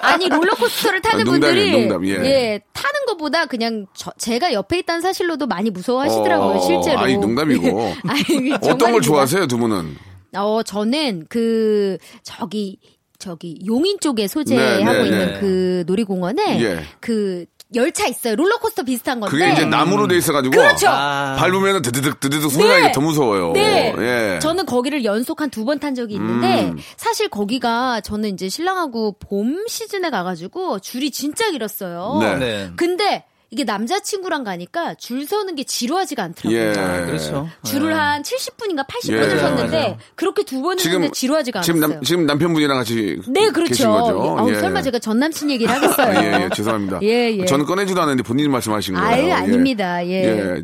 아니 0.00 0.28
롤러코스터를 0.28 1.02
타는 1.02 1.20
아, 1.20 1.24
농담이에요, 1.30 1.72
분들이 1.72 1.88
농담, 1.88 2.06
예. 2.24 2.60
타는 2.72 3.06
것보다 3.08 3.44
그냥 3.46 3.86
저- 3.94 4.12
제가 4.16 4.52
옆에 4.54 4.78
있다는 4.78 5.02
사실로도 5.02 5.46
많이 5.46 5.68
무서워하시더라고요, 5.70 6.56
어, 6.56 6.60
실제로. 6.60 6.98
아니, 7.00 7.16
농담이고. 7.18 7.94
아니, 8.08 8.52
어떤 8.54 8.92
걸. 8.92 9.02
좋아하세요, 9.02 9.46
두 9.48 9.58
분은? 9.58 9.96
어, 10.36 10.62
저는 10.62 11.26
그 11.28 11.98
저기 12.22 12.78
저기 13.22 13.58
용인 13.64 14.00
쪽에 14.00 14.26
소재하고 14.26 14.84
네, 14.84 14.98
네, 14.98 15.04
있는 15.06 15.32
네. 15.34 15.40
그 15.40 15.84
놀이공원에 15.86 16.60
예. 16.60 16.82
그 17.00 17.46
열차 17.74 18.06
있어요. 18.06 18.34
롤러코스터 18.36 18.82
비슷한 18.82 19.18
건데. 19.20 19.30
그게 19.30 19.50
이제 19.52 19.64
나무로 19.64 20.06
돼 20.08 20.16
있어가지고. 20.18 20.54
그렇죠. 20.54 20.88
아, 20.90 21.36
밟으면 21.38 21.80
드드득, 21.80 22.20
드드득 22.20 22.50
소리가 22.50 22.74
네. 22.74 22.80
이게 22.80 22.92
더 22.92 23.00
무서워요. 23.00 23.52
네. 23.52 23.94
예. 23.96 24.38
저는 24.40 24.66
거기를 24.66 25.04
연속 25.06 25.40
한 25.40 25.48
두 25.48 25.64
번 25.64 25.78
탄 25.78 25.94
적이 25.94 26.14
있는데 26.16 26.64
음. 26.64 26.76
사실 26.98 27.28
거기가 27.28 28.00
저는 28.02 28.34
이제 28.34 28.48
신랑하고 28.50 29.16
봄 29.20 29.66
시즌에 29.68 30.10
가가지고 30.10 30.80
줄이 30.80 31.10
진짜 31.10 31.50
길었어요. 31.50 32.18
네. 32.20 32.36
네. 32.36 32.70
근데 32.76 33.24
이게 33.52 33.64
남자친구랑 33.64 34.44
가니까 34.44 34.94
줄 34.94 35.26
서는 35.26 35.54
게 35.56 35.62
지루하지가 35.64 36.22
않더라고요. 36.22 36.58
예. 36.58 36.72
아, 36.74 37.04
그렇죠. 37.04 37.48
줄을 37.64 37.90
네. 37.90 37.94
한 37.94 38.22
70분인가 38.22 38.86
80분을 38.88 39.30
예. 39.34 39.38
섰는데 39.38 39.76
맞아요. 39.78 39.96
그렇게 40.14 40.42
두 40.42 40.62
번 40.62 40.78
했는데 40.80 41.10
지루하지가 41.12 41.60
지금 41.60 41.80
않았어요. 41.82 41.96
남, 41.96 42.02
지금 42.04 42.24
남편분이랑 42.26 42.78
같이 42.78 43.20
네, 43.28 43.50
그렇죠. 43.50 43.68
계신 43.68 43.90
거죠. 43.90 44.46
예. 44.48 44.54
설마 44.58 44.80
제가 44.80 44.98
전 45.00 45.18
남친 45.18 45.50
얘기를 45.50 45.70
하겠어요. 45.74 46.14
예, 46.24 46.44
예, 46.44 46.48
죄송합니다. 46.54 47.00
예, 47.04 47.36
예. 47.36 47.44
저는 47.44 47.66
꺼내지도 47.66 48.00
않았는데 48.00 48.22
본인이 48.22 48.48
말씀하신 48.48 48.94
거예요. 48.94 49.06
아유, 49.06 49.26
예. 49.26 49.32
아닙니다. 49.32 50.06
예. 50.06 50.62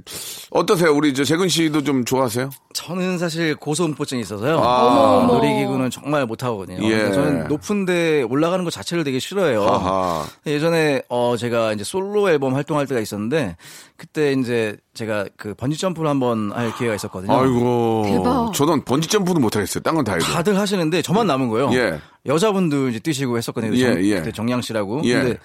어떠세요? 0.50 0.94
우리 0.94 1.12
저 1.12 1.24
재근 1.24 1.48
씨도 1.48 1.84
좀 1.84 2.06
좋아하세요? 2.06 2.48
저는 2.72 3.18
사실 3.18 3.54
고소공포증이 3.56 4.22
있어서요. 4.22 4.60
아. 4.64 5.26
놀이기구는 5.28 5.90
정말 5.90 6.24
못 6.24 6.42
하거든요. 6.44 6.82
예. 6.88 6.96
그래서 6.96 7.12
저는 7.14 7.48
높은데 7.48 8.22
올라가는 8.22 8.64
것 8.64 8.72
자체를 8.72 9.04
되게 9.04 9.18
싫어해요. 9.18 9.62
아하. 9.64 10.24
예전에 10.46 11.02
어 11.10 11.34
제가 11.38 11.74
이제 11.74 11.84
솔로 11.84 12.30
앨범 12.30 12.54
활동 12.54 12.77
할 12.78 12.86
때가 12.86 13.00
있었는데 13.00 13.56
그때 13.96 14.32
이제 14.32 14.76
제가 14.94 15.26
그 15.36 15.54
번지 15.54 15.76
점프를 15.78 16.08
한번 16.08 16.52
할 16.52 16.74
기회가 16.76 16.94
있었거든요. 16.94 17.32
아이고. 17.32 18.02
대박. 18.06 18.52
저는 18.54 18.84
번지 18.84 19.08
점프도 19.08 19.40
못 19.40 19.56
하겠어요. 19.56 19.82
딴 19.82 19.94
건 19.94 20.04
다 20.04 20.12
해도. 20.14 20.24
다들 20.24 20.58
하시는데 20.58 21.02
저만 21.02 21.26
남은 21.26 21.48
거예요. 21.48 21.70
예. 21.74 21.98
여자분도 22.26 22.88
이제 22.88 22.98
뛰시고 22.98 23.36
했었거든요. 23.38 23.74
예, 23.76 23.80
정, 23.94 24.04
예. 24.04 24.14
그때 24.20 24.32
정양 24.32 24.60
씨라고. 24.62 25.02
예. 25.04 25.14
근데 25.14 25.38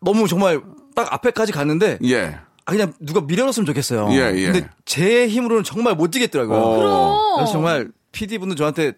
너무 0.00 0.28
정말 0.28 0.60
딱 0.94 1.12
앞에까지 1.12 1.52
갔는데 1.52 1.98
예. 2.04 2.38
아, 2.64 2.70
그냥 2.72 2.92
누가 3.00 3.20
밀어넣었으면 3.20 3.66
좋겠어요. 3.66 4.08
예, 4.12 4.32
예. 4.36 4.52
근데 4.52 4.68
제 4.84 5.26
힘으로는 5.28 5.64
정말 5.64 5.94
못 5.96 6.10
뛰겠더라고요. 6.12 6.58
어. 6.58 7.34
그래서 7.36 7.52
정말 7.52 7.88
PD 8.12 8.38
분도 8.38 8.54
저한테 8.54 8.92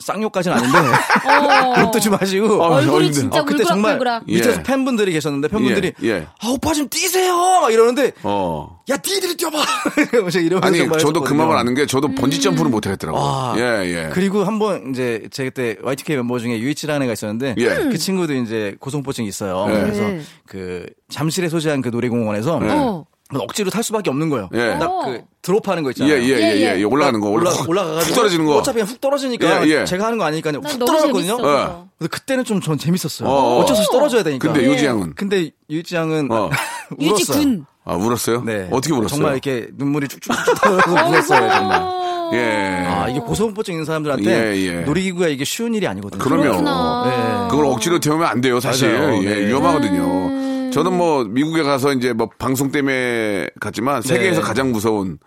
쌍욕까지는 0.00 0.56
아닌데 0.56 0.78
어. 1.28 1.80
욕도 1.80 2.00
좀 2.00 2.14
하시고 2.14 2.62
어, 2.62 2.74
얼굴이. 2.76 3.12
진짜 3.12 3.40
어, 3.40 3.44
그때 3.44 3.64
정말 3.64 3.94
울그락불그락. 3.94 4.24
밑에서 4.26 4.58
예. 4.58 4.62
팬분들이 4.62 5.12
계셨는데 5.12 5.48
팬분들이 5.48 5.92
예, 6.02 6.08
예. 6.08 6.26
아 6.40 6.48
오빠 6.48 6.72
좀 6.72 6.88
뛰세요 6.88 7.36
막 7.36 7.72
이러는데 7.72 8.12
어. 8.22 8.80
야 8.90 8.96
니들이 8.96 9.36
뛰어봐 9.36 9.58
이러면서 10.12 10.38
아니, 10.66 10.78
정말 10.78 10.98
저도 10.98 11.20
그 11.20 11.26
했었거든요. 11.26 11.36
마음을 11.38 11.56
아는 11.56 11.74
게 11.74 11.86
저도 11.86 12.08
번지 12.14 12.40
점프를 12.40 12.70
못하겠더라고요. 12.70 13.22
아, 13.22 13.54
예, 13.56 13.62
예. 13.84 14.10
그리고 14.12 14.44
한번 14.44 14.90
이제 14.90 15.28
제 15.30 15.44
그때 15.44 15.76
YTK 15.82 16.16
멤버 16.16 16.38
중에 16.38 16.58
유이치라는 16.58 17.02
애가 17.04 17.12
있었는데 17.12 17.54
예. 17.58 17.68
그 17.68 17.98
친구도 17.98 18.34
이제 18.34 18.74
고소공포증이 18.80 19.28
있어요. 19.28 19.66
네. 19.68 19.80
그래서 19.82 20.00
네. 20.02 20.20
그 20.46 20.86
잠실에 21.10 21.48
소재한 21.48 21.82
그 21.82 21.88
놀이공원에서 21.90 22.58
네. 22.60 22.68
어. 22.70 23.04
억지로 23.38 23.70
탈 23.70 23.82
수밖에 23.84 24.10
없는 24.10 24.28
거예요. 24.30 24.48
예. 24.54 24.76
딱 24.78 24.90
어. 24.90 25.04
그 25.06 25.22
드롭하는 25.42 25.82
거 25.82 25.88
예, 25.88 25.92
있잖아요. 25.92 26.14
예, 26.14 26.22
예, 26.22 26.74
예, 26.74 26.78
예. 26.78 26.82
올라가는 26.82 27.18
거. 27.20 27.28
올라, 27.30 27.50
올라 27.50 27.82
올라가가지고 27.82 28.08
훅 28.10 28.14
떨어지는 28.16 28.46
거. 28.46 28.56
어차피 28.56 28.74
그냥 28.76 28.88
훅 28.88 29.00
떨어지니까 29.00 29.66
예, 29.66 29.70
예. 29.70 29.84
제가 29.84 30.06
하는 30.06 30.18
거 30.18 30.24
아니니까 30.24 30.52
난훅 30.52 30.78
떨어졌거든요. 30.78 31.36
재밌어. 31.36 31.38
예. 31.38 31.64
그거. 31.66 31.86
근데 31.98 32.08
그때는 32.08 32.44
좀 32.44 32.60
전 32.60 32.76
재밌었어요. 32.78 33.28
어, 33.28 33.32
어. 33.32 33.58
어, 33.60 33.64
쩔수 33.64 33.80
없이 33.82 33.92
떨어져야 33.92 34.22
되니까. 34.22 34.52
근데 34.52 34.66
예. 34.66 34.70
유지 34.72 34.84
양은? 34.86 35.14
근데 35.14 35.50
유지 35.70 35.94
양은 35.96 36.30
어. 36.30 36.50
울었어요. 36.98 37.12
유지군. 37.12 37.66
아, 37.84 37.94
울었어요? 37.94 38.42
네. 38.44 38.68
어떻게 38.70 38.92
울었어요? 38.92 39.08
정말 39.08 39.32
이렇게 39.32 39.68
눈물이 39.76 40.06
쭉쭉쭉 40.08 40.60
떨어져서 40.60 41.08
울었어요, 41.08 41.50
정말. 41.50 42.00
예. 42.34 42.84
아, 42.86 43.08
이게 43.08 43.18
고소공포증 43.20 43.74
있는 43.74 43.84
사람들한테 43.86 44.30
예, 44.30 44.56
예. 44.66 44.80
놀이기구가 44.82 45.28
이게 45.28 45.44
쉬운 45.44 45.74
일이 45.74 45.88
아니거든요. 45.88 46.22
그럼요. 46.22 46.42
그렇구나. 46.42 47.04
네. 47.06 47.48
그걸 47.50 47.66
억지로 47.66 47.98
태우면 47.98 48.26
안 48.26 48.40
돼요, 48.40 48.60
사실. 48.60 48.92
맞아요. 48.96 49.24
예, 49.24 49.28
네. 49.34 49.46
위험하거든요. 49.48 50.30
저는 50.72 50.96
뭐 50.96 51.24
미국에 51.24 51.62
가서 51.62 51.92
이제 51.92 52.12
뭐 52.12 52.28
방송 52.38 52.70
때문에 52.70 53.48
갔지만 53.60 54.02
세계에서 54.02 54.40
가장 54.42 54.72
무서운 54.72 55.18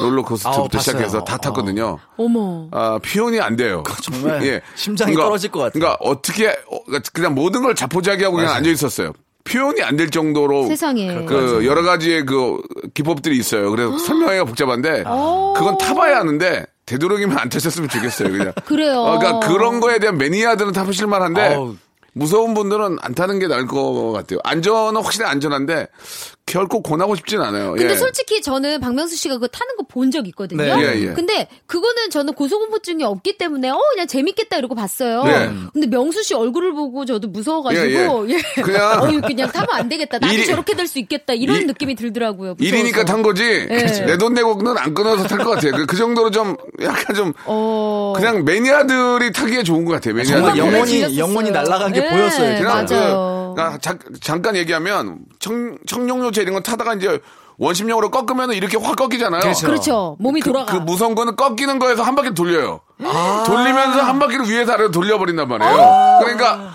롤러코스터부터 0.00 0.62
봤어요. 0.68 0.80
시작해서 0.80 1.24
다 1.24 1.36
탔거든요. 1.36 1.98
어머. 2.16 2.68
아, 2.72 2.98
표현이 3.04 3.40
안 3.40 3.56
돼요. 3.56 3.82
정말 4.02 4.62
심장이 4.74 5.14
떨어질 5.14 5.50
것 5.50 5.60
같아요. 5.60 5.72
그러니까 5.80 5.96
어떻게 6.00 6.48
어, 6.48 6.84
그러니까 6.86 7.10
그냥 7.12 7.34
모든 7.34 7.62
걸 7.62 7.74
자포자기하고 7.74 8.36
그냥 8.36 8.52
앉아 8.52 8.70
있었어요. 8.70 9.12
표현이 9.44 9.82
안 9.82 9.96
될 9.96 10.10
정도로 10.10 10.66
세상에. 10.68 11.24
그 11.24 11.64
여러 11.66 11.82
가지의 11.82 12.24
그 12.26 12.60
기법들이 12.94 13.36
있어요. 13.38 13.70
그래서 13.70 13.98
설명하기가 13.98 14.44
복잡한데 14.44 15.04
그건 15.56 15.78
타봐야 15.78 16.18
하는데 16.18 16.66
되도록이면 16.86 17.38
안 17.38 17.48
타셨으면 17.48 17.88
좋겠어요. 17.88 18.30
그냥. 18.30 18.52
그래요. 18.64 19.00
어, 19.00 19.18
그러니까 19.18 19.46
그런 19.48 19.80
거에 19.80 19.98
대한 19.98 20.18
매니아들은 20.18 20.72
타보실 20.72 21.06
만한데 21.06 21.40
아우. 21.54 21.76
무서운 22.12 22.54
분들은 22.54 22.98
안 23.00 23.14
타는 23.14 23.38
게 23.38 23.46
나을 23.46 23.66
것 23.66 24.12
같아요. 24.12 24.40
안전은 24.44 25.00
확실히 25.00 25.26
안전한데 25.26 25.88
결코 26.50 26.82
권하고 26.82 27.14
싶진 27.16 27.40
않아요. 27.40 27.72
근데 27.72 27.92
예. 27.92 27.96
솔직히 27.96 28.42
저는 28.42 28.80
박명수 28.80 29.16
씨가 29.16 29.34
그거 29.34 29.46
타는 29.46 29.76
거 29.76 29.84
본 29.88 30.10
적 30.10 30.26
있거든요. 30.28 30.62
네. 30.62 30.70
예, 30.82 31.00
예. 31.02 31.12
근데 31.14 31.48
그거는 31.66 32.10
저는 32.10 32.34
고소공포증이 32.34 33.04
없기 33.04 33.38
때문에 33.38 33.70
어 33.70 33.78
그냥 33.92 34.06
재밌겠다 34.06 34.56
이러고 34.58 34.74
봤어요. 34.74 35.22
네. 35.24 35.50
근데 35.72 35.86
명수 35.86 36.22
씨 36.22 36.34
얼굴을 36.34 36.72
보고 36.72 37.04
저도 37.04 37.28
무서워가지고 37.28 38.28
예, 38.30 38.34
예, 38.34 38.38
예. 38.56 38.62
그냥- 38.62 39.02
어, 39.02 39.26
그냥 39.26 39.50
타면 39.52 39.68
안 39.72 39.88
되겠다. 39.88 40.18
나도 40.18 40.32
일이- 40.34 40.46
저렇게 40.46 40.74
될 40.74 40.86
수 40.88 40.98
있겠다 40.98 41.32
이런 41.34 41.62
이- 41.62 41.64
느낌이 41.66 41.94
들더라고요. 41.94 42.54
무서워서. 42.54 42.76
일이니까 42.76 43.04
탄 43.04 43.22
거지. 43.22 43.44
예. 43.44 43.66
내돈 44.06 44.34
내고는 44.34 44.76
안 44.78 44.92
끊어서 44.94 45.24
탈 45.28 45.38
것 45.38 45.50
같아요. 45.50 45.72
그, 45.72 45.86
그 45.86 45.96
정도로 45.96 46.30
좀 46.30 46.56
약간 46.82 47.14
좀 47.14 47.32
어. 47.46 48.12
그냥 48.16 48.44
매니아들이 48.44 49.32
타기에 49.32 49.62
좋은 49.62 49.84
것 49.84 49.92
같아요. 49.92 50.22
정말 50.24 50.54
매니아들. 50.54 50.62
영혼이- 50.62 50.74
영혼이 50.74 50.90
질렸었어요. 50.90 51.18
영혼이 51.20 51.50
날아간 51.50 51.92
게 51.92 52.00
네, 52.00 52.10
보였어요. 52.10 52.58
그냥 52.58 52.64
맞아요. 52.86 52.86
그, 52.88 53.39
그냥 53.54 53.80
자- 53.80 53.98
잠깐 54.20 54.56
얘기하면 54.56 55.20
청, 55.38 55.78
청룡요체 55.86 56.42
이런 56.42 56.54
거 56.54 56.60
타다가 56.60 56.94
이제 56.94 57.20
원심력으로 57.58 58.10
꺾으면 58.10 58.52
이렇게 58.52 58.78
확 58.78 58.96
꺾이잖아요. 58.96 59.40
그렇죠. 59.42 59.66
그렇죠. 59.66 60.16
몸이 60.18 60.40
그, 60.40 60.48
돌아가. 60.50 60.72
그 60.72 60.78
무서운 60.78 61.14
거는 61.14 61.36
꺾이는 61.36 61.78
거에서 61.78 62.02
한 62.02 62.14
바퀴 62.14 62.32
돌려요. 62.32 62.80
아. 63.04 63.44
돌리면서 63.46 64.00
한 64.00 64.18
바퀴를 64.18 64.48
위에서 64.48 64.72
아래로 64.72 64.90
돌려버린단 64.90 65.46
말이에요. 65.46 66.18
그러니까 66.20 66.72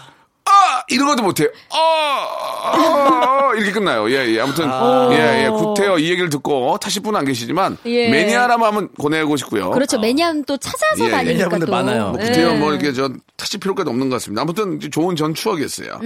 아 0.47 0.84
이런 0.89 1.08
것도 1.08 1.23
못해요. 1.23 1.49
아, 1.71 2.71
아, 2.73 3.51
이렇게 3.55 3.71
끝나요. 3.71 4.10
예, 4.12 4.27
예. 4.27 4.39
아무튼 4.39 4.69
예, 5.12 5.45
예. 5.45 5.49
구태여 5.49 5.97
이 5.97 6.10
얘기를 6.10 6.29
듣고 6.29 6.77
타실 6.77 7.01
분은 7.01 7.19
안 7.19 7.25
계시지만 7.25 7.77
예. 7.86 8.10
매니아라면 8.10 8.67
하면 8.67 8.89
보내고 8.99 9.38
싶고요. 9.38 9.71
그렇죠. 9.71 9.99
매니아는 9.99 10.45
또 10.45 10.58
찾아서 10.58 11.03
예, 11.03 11.05
예. 11.08 11.12
다니니까 11.12 11.34
매니아분들 11.34 11.65
또. 11.65 11.71
많아요. 11.71 12.10
뭐 12.12 12.21
예. 12.21 12.27
구태여 12.27 12.53
뭐 12.55 12.71
이렇게 12.71 12.93
저 12.93 13.10
타실 13.38 13.60
필요까지 13.60 13.89
없는 13.89 14.10
것 14.10 14.15
같습니다. 14.17 14.41
아무튼 14.43 14.79
좋은 14.79 15.15
전 15.15 15.34
추억이었어요. 15.34 15.99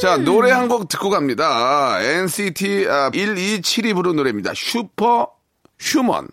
자 0.00 0.16
노래 0.16 0.50
한 0.50 0.66
곡 0.66 0.88
듣고 0.88 1.10
갑니다. 1.10 1.98
NCT 2.02 2.86
아, 2.88 3.10
1272 3.12 3.94
부른 3.94 4.16
노래입니다. 4.16 4.50
슈퍼 4.56 5.28
휴먼. 5.78 6.26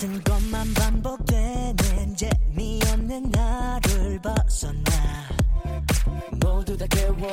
같은 0.00 0.24
것만 0.24 0.72
반복되는 0.72 2.16
재미없는 2.16 3.30
나를 3.30 4.18
벗어나. 4.22 5.28
모두 6.40 6.74
다 6.74 6.86
깨워 6.86 7.30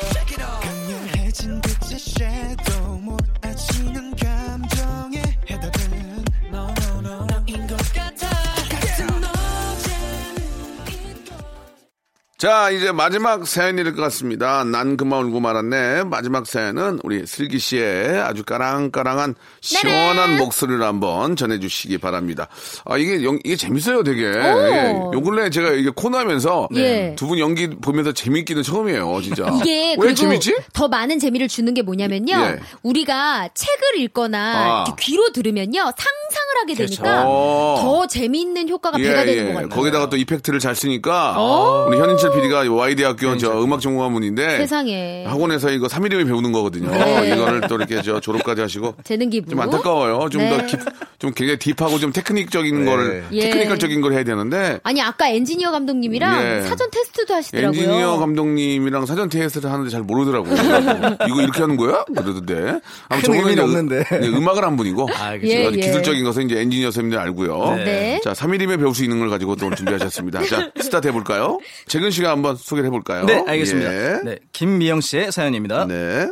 자, 12.37 12.69
이제 12.69 12.91
마지막 12.91 13.47
사연이 13.47 13.83
될것 13.83 13.99
같습니다. 13.99 14.63
난 14.63 14.95
그만 14.95 15.23
울고 15.25 15.39
말았네. 15.39 16.03
마지막 16.03 16.45
사연은 16.45 16.99
우리 17.03 17.25
슬기 17.25 17.57
씨의 17.57 18.19
아주 18.21 18.43
까랑까랑한 18.43 19.33
시원한 19.59 20.37
목소리를 20.37 20.83
한번 20.83 21.35
전해주시기 21.35 21.97
바랍니다. 21.97 22.47
아, 22.85 22.95
이게, 22.95 23.23
영- 23.23 23.39
이게 23.43 23.55
재밌어요, 23.55 24.03
되게. 24.03 24.25
예. 24.25 24.93
요 25.13 25.19
근래 25.23 25.49
제가 25.49 25.71
이게 25.71 25.89
코너 25.89 26.19
하면서 26.19 26.67
예. 26.75 27.15
두분 27.17 27.39
연기 27.39 27.71
보면서 27.71 28.11
재밌기는 28.11 28.61
처음이에요, 28.61 29.19
진짜. 29.23 29.47
이게 29.59 29.95
왜 29.99 30.13
재밌지? 30.13 30.55
더 30.73 30.87
많은 30.87 31.17
재미를 31.17 31.47
주는 31.47 31.73
게 31.73 31.81
뭐냐면요. 31.81 32.33
예. 32.35 32.59
우리가 32.83 33.49
책을 33.55 33.97
읽거나 34.01 34.83
아. 34.87 34.95
귀로 34.99 35.31
들으면요 35.31 35.79
상상을 35.79 36.61
하게 36.61 36.75
되니까 36.75 37.23
어. 37.25 37.79
더 37.81 38.05
재미있는 38.05 38.69
효과가 38.69 38.99
배가 38.99 39.25
되는 39.25 39.47
것 39.47 39.53
같아요. 39.53 39.69
거기다가 39.69 40.09
또 40.11 40.17
이펙트를 40.17 40.59
잘 40.59 40.75
쓰니까 40.75 41.33
어. 41.35 41.87
우리 41.87 41.97
현 41.97 42.15
인철 42.27 42.31
PD가 42.31 42.71
Y대학교 42.71 43.37
저 43.37 43.61
음악 43.63 43.81
전공학문인데 43.81 44.57
세상에 44.57 45.25
학원에서 45.25 45.71
이거 45.71 45.87
3일이면 45.87 46.27
배우는 46.27 46.51
거거든요. 46.51 46.91
네. 46.91 47.33
이거를 47.33 47.61
또 47.67 47.75
이렇게 47.75 48.01
저 48.01 48.19
졸업까지 48.19 48.61
하시고 48.61 48.95
재능 49.03 49.29
기부. 49.29 49.49
좀 49.49 49.59
안타까워요. 49.59 50.29
좀 50.29 50.41
네. 50.41 50.57
더 50.57 50.65
깊, 50.65 50.79
좀 51.19 51.31
굉장히 51.33 51.57
deep하고 51.59 51.99
좀 51.99 52.11
테크닉적인 52.11 52.85
걸, 52.85 53.25
예. 53.31 53.41
technical적인 53.49 54.01
걸 54.01 54.13
해야 54.13 54.23
되는데, 54.23 54.79
아니 54.83 55.01
아까 55.01 55.27
엔지니어 55.29 55.71
감독님이랑 55.71 56.41
예. 56.43 56.61
사전 56.61 56.89
테스트도 56.91 57.33
하시더라고요. 57.33 57.79
엔지니어 57.81 58.17
감독님이랑 58.17 59.05
사전 59.05 59.29
테스트를 59.29 59.71
하는데 59.71 59.89
잘 59.89 60.01
모르더라고요. 60.01 60.53
이거 61.27 61.41
이렇게 61.41 61.61
하는 61.61 61.77
거야? 61.77 62.03
그러던데. 62.05 62.79
아무튼 63.09 63.33
큰 63.33 63.39
저분은 63.41 63.63
없는데. 63.63 63.95
음- 64.11 64.21
네, 64.21 64.27
음악을 64.27 64.63
한 64.63 64.75
분이고, 64.77 65.07
아. 65.15 65.35
예, 65.35 65.39
예. 65.43 65.71
기술적인 65.71 66.23
것은 66.23 66.45
이제 66.45 66.59
엔지니어 66.59 66.87
선생님들 66.91 67.19
알고요. 67.19 67.75
네. 67.77 68.19
자, 68.23 68.33
3일이면 68.33 68.77
배울 68.79 68.93
수 68.93 69.03
있는 69.03 69.19
걸 69.19 69.29
가지고 69.29 69.55
또 69.55 69.65
오늘 69.67 69.77
준비하셨습니다. 69.77 70.43
자, 70.45 70.69
스타트 70.79 71.07
해볼까요? 71.07 71.59
재근 71.87 72.11
씨가 72.17 72.31
한번 72.31 72.55
소개를 72.55 72.87
해볼까요? 72.87 73.25
네, 73.25 73.43
알겠습니다. 73.47 73.93
예. 73.93 74.21
네, 74.23 74.37
김미영 74.51 75.01
씨의 75.01 75.31
사연입니다. 75.31 75.85
네. 75.87 76.27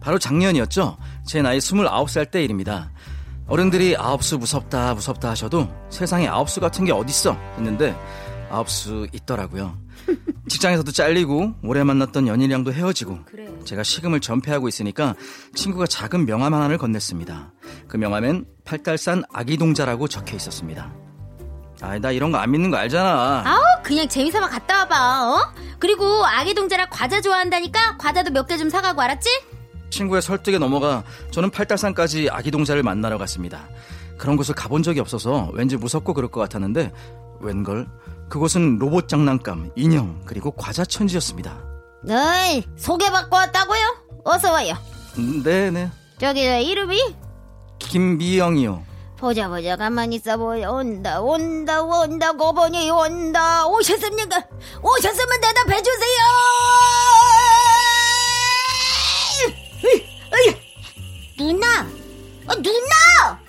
바로 0.00 0.18
작년이었죠. 0.18 0.96
제 1.26 1.42
나이 1.42 1.58
29살 1.58 2.30
때 2.30 2.42
일입니다. 2.42 2.90
어른들이 3.46 3.96
아홉수 3.96 4.38
무섭다 4.38 4.94
무섭다 4.94 5.30
하셔도 5.30 5.68
세상에 5.90 6.26
아홉수 6.26 6.60
같은 6.60 6.84
게 6.84 6.92
어딨어 6.92 7.36
했는데 7.56 7.94
아홉수 8.50 9.08
있더라고요. 9.12 9.76
직장에서도 10.48 10.90
잘리고 10.92 11.54
오래 11.62 11.84
만났던 11.84 12.26
연인이랑도 12.26 12.72
헤어지고 12.72 13.18
제가 13.64 13.82
식음을 13.82 14.20
전폐하고 14.20 14.68
있으니까 14.68 15.14
친구가 15.54 15.86
작은 15.86 16.26
명함 16.26 16.54
하나를 16.54 16.78
건넸습니다. 16.78 17.50
그 17.86 17.96
명함엔 17.96 18.46
팔달산 18.70 19.24
아기동자라고 19.32 20.06
적혀 20.06 20.36
있었습니다. 20.36 20.92
아, 21.82 21.98
나 21.98 22.12
이런 22.12 22.30
거 22.30 22.38
안 22.38 22.52
믿는 22.52 22.70
거 22.70 22.76
알잖아. 22.76 23.42
아우 23.44 23.60
그냥 23.82 24.06
재미삼아 24.08 24.48
갔다 24.48 24.78
와봐. 24.78 25.28
어? 25.28 25.52
그리고 25.80 26.24
아기 26.24 26.54
동자랑 26.54 26.86
과자 26.90 27.20
좋아한다니까 27.20 27.96
과자도 27.96 28.30
몇 28.30 28.46
개 28.46 28.56
좀 28.58 28.70
사가고 28.70 29.00
알았지? 29.02 29.28
친구의 29.90 30.22
설득에 30.22 30.58
넘어가 30.58 31.02
저는 31.32 31.50
팔달산까지 31.50 32.28
아기동자를 32.30 32.84
만나러 32.84 33.18
갔습니다. 33.18 33.68
그런 34.18 34.36
곳을 34.36 34.54
가본 34.54 34.84
적이 34.84 35.00
없어서 35.00 35.50
왠지 35.52 35.76
무섭고 35.76 36.14
그럴 36.14 36.30
것 36.30 36.38
같았는데 36.40 36.92
웬걸 37.40 37.88
그곳은 38.28 38.78
로봇 38.78 39.08
장난감, 39.08 39.72
인형 39.74 40.20
그리고 40.26 40.52
과자 40.52 40.84
천지였습니다. 40.84 41.58
어이 42.08 42.62
소개받고 42.76 43.34
왔다고요? 43.34 43.96
어서 44.24 44.52
와요. 44.52 44.74
음, 45.18 45.42
네네 45.42 45.90
저기 46.20 46.44
저 46.44 46.58
이름이 46.60 47.16
김미영이요. 47.80 48.84
보자 49.18 49.48
보자 49.48 49.76
가만히 49.76 50.16
있어 50.16 50.36
보여 50.38 50.70
온다 50.72 51.20
온다 51.20 51.82
온다 51.82 52.32
고번이 52.32 52.88
온다 52.90 53.66
오셨습니까? 53.66 54.42
오셨으면 54.82 55.40
대답해 55.40 55.82
주세요. 55.82 56.20
누나, 61.38 61.80
어, 62.46 62.54
누나, 62.54 63.40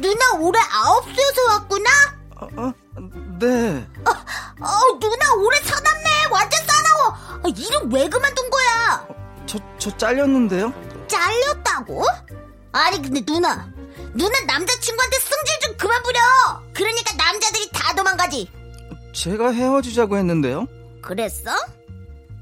누나 0.00 0.32
올해 0.38 0.60
아홉 0.72 1.04
수여서 1.04 1.42
왔구나. 1.48 1.90
어, 2.36 2.46
어, 2.56 2.72
네 3.38 3.86
어, 4.04 4.98
누나 5.00 5.32
올해 5.34 5.60
사납네 5.62 6.26
완전 6.30 6.60
싸나워. 6.66 7.14
아, 7.44 7.48
일은 7.56 7.92
왜 7.92 8.08
그만둔 8.08 8.50
거야? 8.50 9.06
저, 9.46 9.58
저 9.78 9.96
잘렸는데요? 9.96 10.72
잘렸다고? 11.08 12.04
아니 12.72 13.02
근데 13.02 13.20
누나 13.24 13.68
누나 14.14 14.40
남자친구한테 14.46 15.18
승질 15.18 15.60
좀 15.62 15.76
그만 15.76 16.02
부려 16.02 16.18
그러니까 16.72 17.14
남자들이 17.14 17.68
다 17.72 17.94
도망가지 17.94 18.50
제가 19.12 19.50
헤어지자고 19.52 20.16
했는데요? 20.16 20.66
그랬어? 21.02 21.50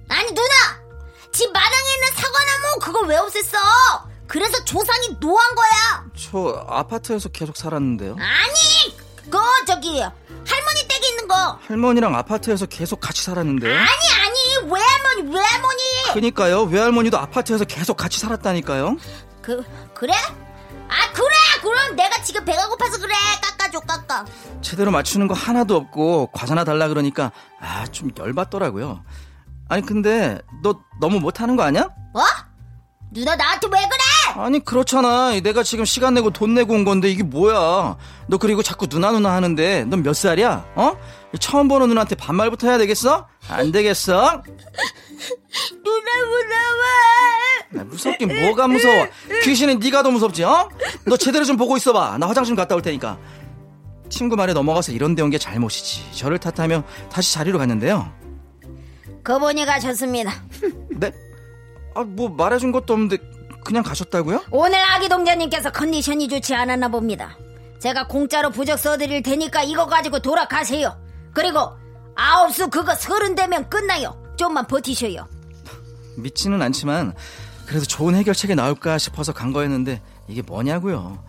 아니 0.08 0.32
누나 0.32 0.54
집 1.32 1.50
마당에 1.52 1.94
있는 1.94 2.08
사과나무 2.14 2.78
그걸 2.80 3.06
왜 3.08 3.16
없앴어 3.16 3.58
그래서 4.26 4.62
조상이 4.64 5.16
노한 5.20 5.54
거야 5.54 6.04
저 6.16 6.64
아파트에서 6.68 7.28
계속 7.30 7.56
살았는데요? 7.56 8.16
아니 8.18 8.96
그거 9.16 9.40
저기 9.66 10.00
할머니 10.00 10.88
댁에 10.88 11.08
있는 11.08 11.28
거 11.28 11.34
아니 11.34 11.58
할머니랑 11.68 12.14
아파트에서 12.14 12.66
계속 12.66 13.00
같이 13.00 13.22
살았는데요? 13.24 13.74
아니 13.74 14.70
외할머니 14.70 15.34
외할머니 15.34 15.82
그니까요 16.12 16.62
외할머니도 16.62 17.18
아파트에서 17.18 17.64
계속 17.64 17.96
같이 17.96 18.18
살았다니까요? 18.20 18.96
그 19.48 19.64
그래? 19.94 20.12
아 20.12 21.12
그래 21.14 21.34
그럼 21.62 21.96
내가 21.96 22.20
지금 22.22 22.44
배가 22.44 22.68
고파서 22.68 22.98
그래 22.98 23.14
깎아줘 23.40 23.80
깎아 23.80 24.26
제대로 24.60 24.90
맞추는 24.90 25.26
거 25.26 25.32
하나도 25.32 25.74
없고 25.74 26.26
과자나 26.34 26.64
달라 26.64 26.88
그러니까 26.88 27.32
아 27.58 27.86
좀 27.90 28.10
열받더라고요. 28.16 29.02
아니 29.70 29.82
근데 29.82 30.38
너 30.62 30.82
너무 31.00 31.18
못하는 31.20 31.56
거 31.56 31.62
아니야? 31.62 31.88
어? 32.14 32.20
누나 33.18 33.34
나한테 33.34 33.66
왜 33.66 33.78
그래? 33.80 34.40
아니 34.40 34.64
그렇잖아. 34.64 35.32
내가 35.40 35.62
지금 35.64 35.84
시간 35.84 36.14
내고 36.14 36.30
돈 36.30 36.54
내고 36.54 36.74
온 36.74 36.84
건데 36.84 37.10
이게 37.10 37.22
뭐야? 37.24 37.96
너 38.28 38.36
그리고 38.38 38.62
자꾸 38.62 38.86
누나 38.86 39.10
누나 39.10 39.32
하는데 39.32 39.84
넌 39.84 40.02
몇 40.02 40.14
살이야? 40.14 40.64
어? 40.76 40.96
처음 41.40 41.66
보는 41.68 41.88
누나한테 41.88 42.14
반말부터 42.14 42.68
해야 42.68 42.78
되겠어? 42.78 43.26
안 43.48 43.72
되겠어? 43.72 44.42
누나 45.84 46.10
무서워. 47.72 47.84
무섭긴 47.86 48.28
뭐가 48.40 48.68
무서워. 48.68 49.06
귀신은 49.42 49.80
네가 49.80 50.02
더 50.04 50.10
무섭지, 50.10 50.44
어? 50.44 50.68
너 51.04 51.16
제대로 51.16 51.44
좀 51.44 51.56
보고 51.56 51.76
있어봐. 51.76 52.18
나 52.18 52.28
화장실 52.28 52.54
갔다 52.54 52.74
올 52.74 52.82
테니까. 52.82 53.18
친구 54.08 54.36
말에 54.36 54.52
넘어가서 54.52 54.92
이런 54.92 55.14
데 55.14 55.22
온 55.22 55.30
게 55.30 55.38
잘못이지. 55.38 56.12
저를 56.12 56.38
탓하며 56.38 56.84
다시 57.10 57.34
자리로 57.34 57.58
갔는데요. 57.58 58.10
그분이 59.24 59.66
가셨습니다. 59.66 60.32
네? 60.90 61.12
아, 61.98 62.04
뭐 62.04 62.28
말해준 62.28 62.70
것도 62.70 62.92
없는데 62.92 63.18
그냥 63.64 63.82
가셨다고요? 63.82 64.44
오늘 64.52 64.78
아기 64.78 65.08
동자님께서 65.08 65.72
컨디션이 65.72 66.28
좋지 66.28 66.54
않았나 66.54 66.88
봅니다. 66.88 67.36
제가 67.80 68.06
공짜로 68.06 68.50
부적 68.50 68.78
써드릴 68.78 69.22
테니까 69.24 69.64
이거 69.64 69.86
가지고 69.86 70.20
돌아가세요. 70.20 70.96
그리고 71.34 71.72
아홉 72.14 72.54
수 72.54 72.70
그거 72.70 72.94
서른 72.94 73.34
되면 73.34 73.68
끝나요. 73.68 74.16
좀만 74.36 74.68
버티셔요. 74.68 75.26
믿지는 76.16 76.62
않지만 76.62 77.14
그래도 77.66 77.84
좋은 77.84 78.14
해결책이 78.14 78.54
나올까 78.54 78.96
싶어서 78.98 79.32
간 79.32 79.52
거였는데 79.52 80.00
이게 80.28 80.40
뭐냐고요. 80.42 81.24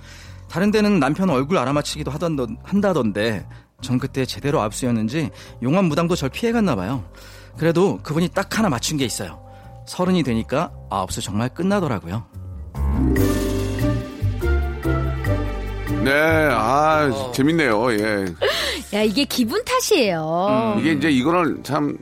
다른 0.49 0.69
데는 0.69 0.99
남편 0.99 1.31
얼굴 1.31 1.57
알아맞히기도 1.57 2.11
하던 2.11 2.57
한다던데 2.63 3.47
전 3.81 3.97
그때 3.97 4.23
제대로 4.23 4.61
압수였는지 4.61 5.31
용암 5.63 5.85
무당도 5.85 6.15
절 6.15 6.29
피해갔나 6.29 6.75
봐요. 6.75 7.03
그래도 7.57 7.99
그분이 8.03 8.29
딱 8.29 8.57
하나 8.57 8.69
맞춘 8.69 8.97
게 8.97 9.05
있어요. 9.05 9.48
서른이 9.89 10.21
되니까 10.21 10.71
아홉 10.91 11.11
수 11.11 11.19
정말 11.19 11.49
끝나더라고요. 11.49 12.23
네, 16.03 16.11
아, 16.51 17.31
재밌네요. 17.33 17.91
예. 17.93 18.25
야, 18.93 19.01
이게 19.01 19.25
기분 19.25 19.65
탓이에요. 19.65 20.77
이게 20.79 20.91
이제 20.91 21.09
이거를 21.09 21.61
참 21.63 21.97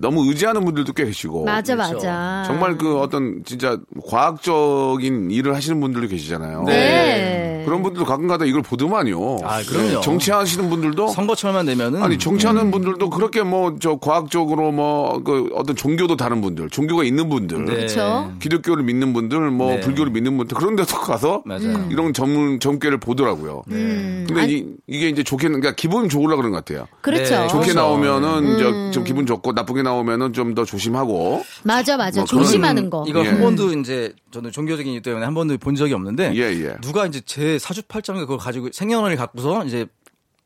너무 0.00 0.26
의지하는 0.28 0.64
분들도 0.64 0.92
꽤 0.92 1.04
계시고. 1.04 1.44
맞아, 1.44 1.74
그렇죠. 1.74 1.94
맞아. 1.94 2.44
정말 2.46 2.78
그 2.78 2.98
어떤 2.98 3.42
진짜 3.44 3.78
과학적인 4.08 5.30
일을 5.30 5.54
하시는 5.54 5.80
분들도 5.80 6.08
계시잖아요. 6.08 6.64
네. 6.64 7.62
그런 7.64 7.82
분들도 7.82 8.04
가끔가다 8.04 8.44
이걸 8.44 8.62
보더만요. 8.62 9.38
아, 9.44 9.62
그럼요. 9.62 10.00
정치하시는 10.00 10.68
분들도 10.68 11.08
선거철만 11.08 11.66
되면은 11.66 12.02
아니 12.02 12.18
정치하는 12.18 12.62
음. 12.62 12.70
분들도 12.70 13.10
그렇게 13.10 13.42
뭐 13.42 13.72
저 13.80 13.96
과학적으로 13.96 14.70
뭐 14.72 15.22
그 15.24 15.48
어떤 15.54 15.76
종교도 15.76 16.16
다른 16.16 16.40
분들, 16.40 16.70
종교가 16.70 17.04
있는 17.04 17.28
분들, 17.28 17.64
네. 17.64 17.74
그쵸? 17.76 18.32
기독교를 18.40 18.82
믿는 18.84 19.12
분들, 19.12 19.50
뭐 19.50 19.72
네. 19.72 19.80
불교를 19.80 20.12
믿는 20.12 20.36
분들 20.36 20.56
그런 20.56 20.76
데서 20.76 21.00
가서 21.00 21.42
맞아요. 21.44 21.88
이런 21.90 22.12
전문 22.12 22.60
점괘를 22.60 22.98
보더라고요. 22.98 23.62
음. 23.70 24.24
근데 24.28 24.46
이, 24.46 24.66
이게 24.86 25.08
이제 25.08 25.22
좋게 25.22 25.48
그러니까 25.48 25.72
기분 25.74 26.08
좋으려 26.08 26.36
그런 26.36 26.50
것 26.52 26.64
같아요. 26.64 26.86
그렇죠. 27.00 27.22
네, 27.40 27.48
좋게 27.48 27.72
그렇죠. 27.72 27.78
나오면은 27.78 28.58
저, 28.58 28.68
음. 28.68 28.90
좀 28.92 29.04
기분 29.04 29.26
좋고 29.26 29.52
나쁘게 29.52 29.81
나오면은 29.82 30.32
좀 30.32 30.52
더 30.54 30.64
조심하고 30.66 31.44
맞아, 31.62 31.96
맞아. 31.96 32.20
뭐 32.20 32.26
조심하는 32.26 32.90
거. 32.90 33.04
이거 33.08 33.24
예. 33.24 33.28
한 33.30 33.40
번도 33.40 33.72
이제 33.78 34.12
저는 34.32 34.52
종교적인 34.52 34.92
이유 34.92 35.00
때문에 35.00 35.24
한 35.24 35.32
번도 35.34 35.56
본 35.58 35.74
적이 35.74 35.94
없는데 35.94 36.32
예, 36.34 36.40
예. 36.40 36.76
누가 36.82 37.06
이제 37.06 37.22
제 37.24 37.58
사주팔자인가 37.58 38.26
그걸 38.26 38.36
가지고 38.38 38.68
생년월일 38.72 39.16
갖고서 39.16 39.64
이제 39.64 39.86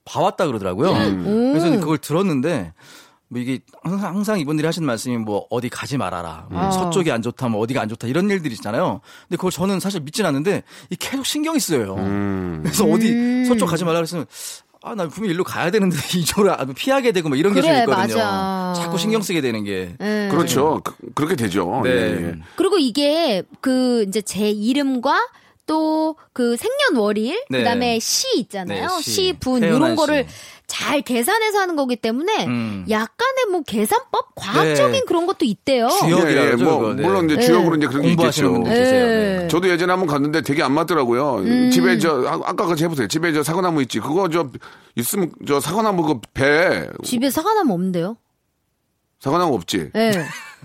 봐왔다 0.05 0.47
그러더라고요. 0.47 0.93
음. 0.93 1.53
그래서 1.53 1.71
그걸 1.81 1.99
들었는데 1.99 2.73
뭐 3.29 3.41
이게 3.41 3.59
항상, 3.83 4.15
항상 4.15 4.39
이분들이 4.39 4.65
하시는 4.67 4.87
말씀이 4.87 5.17
뭐 5.17 5.47
어디 5.51 5.69
가지 5.69 5.99
말아라. 5.99 6.47
뭐 6.49 6.61
아. 6.61 6.71
서쪽이 6.71 7.11
안 7.11 7.23
좋다, 7.23 7.49
뭐 7.49 7.61
어디가 7.63 7.81
안 7.81 7.89
좋다 7.89 8.07
이런 8.07 8.31
일들이 8.31 8.55
있잖아요. 8.55 9.01
근데 9.27 9.37
그걸 9.37 9.51
저는 9.51 9.81
사실 9.81 10.01
믿진 10.01 10.25
않는데 10.27 10.63
이 10.91 10.97
계속 10.97 11.27
신경이 11.27 11.59
쓰여요. 11.59 11.97
음. 11.97 12.61
그래서 12.63 12.85
어디 12.85 13.45
서쪽 13.47 13.67
가지 13.67 13.85
말라 13.85 13.99
그랬으면 13.99 14.27
아, 14.87 14.95
나 14.95 15.09
분명히 15.09 15.35
일로 15.35 15.43
가야 15.43 15.73
되는데 15.73 15.97
이쪽으로 16.17 16.53
아, 16.53 16.65
피하게 16.65 17.11
되고 17.11 17.29
뭐 17.29 17.37
이런 17.37 17.53
게좀 17.53 17.69
그래, 17.69 17.81
있거든요. 17.81 18.17
맞아. 18.17 18.73
자꾸 18.77 18.99
신경 18.99 19.21
쓰게 19.21 19.41
되는 19.41 19.65
게. 19.65 19.97
예. 20.01 20.29
그렇죠. 20.31 20.81
그, 20.85 21.23
렇게 21.23 21.35
되죠. 21.35 21.81
네. 21.83 21.91
예, 21.91 22.27
예. 22.29 22.35
그리고 22.55 22.79
이게 22.79 23.43
그 23.61 24.05
이제 24.07 24.23
제 24.23 24.49
이름과 24.49 25.19
또 25.67 26.17
그 26.33 26.57
생년월일 26.57 27.45
네. 27.51 27.59
그다음에 27.59 27.99
시 27.99 28.27
있잖아요. 28.41 28.87
네, 28.89 29.03
시. 29.03 29.11
시, 29.11 29.33
분 29.41 29.63
이런 29.63 29.97
거를 29.97 30.27
시. 30.29 30.35
잘 30.67 31.01
계산해서 31.01 31.59
하는 31.61 31.75
거기 31.77 31.97
때문에 31.97 32.45
음. 32.47 32.85
약간의 32.91 33.47
뭐 33.51 33.63
계산법 33.63 34.35
과학적인 34.35 34.93
네. 34.93 35.03
그런 35.07 35.27
것도 35.27 35.45
있대요. 35.47 35.89
주요- 35.89 36.19
예, 36.29 36.51
예. 36.51 36.57
뭐 36.57 36.93
네. 36.95 37.03
물론 37.03 37.25
이제 37.27 37.37
네. 37.37 37.47
주역으로 37.47 37.77
이제 37.77 37.87
그런 37.87 38.03
게 38.03 38.09
있겠죠. 38.11 38.53
분들 38.53 38.73
계세요. 38.75 39.07
네. 39.07 39.39
네. 39.43 39.49
저도 39.49 39.69
예전에 39.71 39.91
한번 39.93 40.09
갔는데 40.09 40.43
되게 40.43 40.63
안 40.63 40.73
맞더라고요. 40.73 41.37
음. 41.37 41.71
집에 41.71 41.99
저 41.99 42.23
아- 42.27 42.41
아까 42.45 42.67
같이 42.67 42.85
해보세요. 42.85 43.09
집에 43.09 43.33
저 43.33 43.43
사과나무 43.43 43.81
있지. 43.83 43.99
그거 44.01 44.29
저 44.29 44.49
있으면 44.97 45.31
저 45.47 45.59
사과나무 45.61 46.03
그 46.03 46.21
배 46.35 46.87
집에 47.03 47.31
사과나무 47.31 47.73
없는데요? 47.73 48.17
사과나무 49.21 49.55
없지. 49.55 49.91
예. 49.95 50.11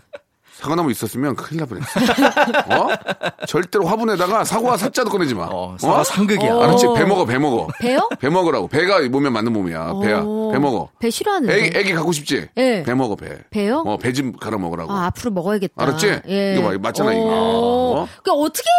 사과나무 0.61 0.91
있었으면 0.91 1.35
큰일 1.35 1.59
날 1.61 1.67
뻔했어. 1.67 1.99
어? 2.69 2.87
절대로 3.47 3.85
화분에다가 3.87 4.43
사과 4.43 4.77
사자도 4.77 5.09
꺼내지 5.09 5.33
마. 5.33 5.47
어, 5.51 5.75
사과 5.79 6.03
상극이야. 6.03 6.53
어. 6.53 6.61
알았지? 6.63 6.85
배 6.95 7.03
먹어, 7.03 7.25
배 7.25 7.39
먹어. 7.39 7.67
배요? 7.79 8.07
배 8.19 8.29
먹으라고. 8.29 8.67
배가 8.67 9.01
몸에 9.09 9.29
맞는 9.31 9.51
몸이야. 9.53 9.93
배야. 10.03 10.21
어. 10.23 10.51
배 10.53 10.59
먹어. 10.59 10.89
배 10.99 11.09
싫어하는데. 11.09 11.53
애기, 11.55 11.77
애기 11.77 11.93
갖고 11.93 12.11
싶지? 12.11 12.47
예. 12.57 12.83
배 12.83 12.93
먹어, 12.93 13.15
배. 13.15 13.39
배요? 13.49 13.79
어, 13.87 13.97
배 13.97 14.11
좀 14.11 14.33
갈아 14.33 14.57
먹으라고. 14.57 14.91
아, 14.91 15.05
앞으로 15.05 15.31
먹어야겠다. 15.31 15.73
알았지? 15.81 16.21
예. 16.27 16.55
이거 16.57 16.69
봐, 16.69 16.77
맞잖아, 16.79 17.13
이거. 17.13 17.23
어? 17.25 18.07
그러니까 18.21 18.45
어떻게든 18.45 18.69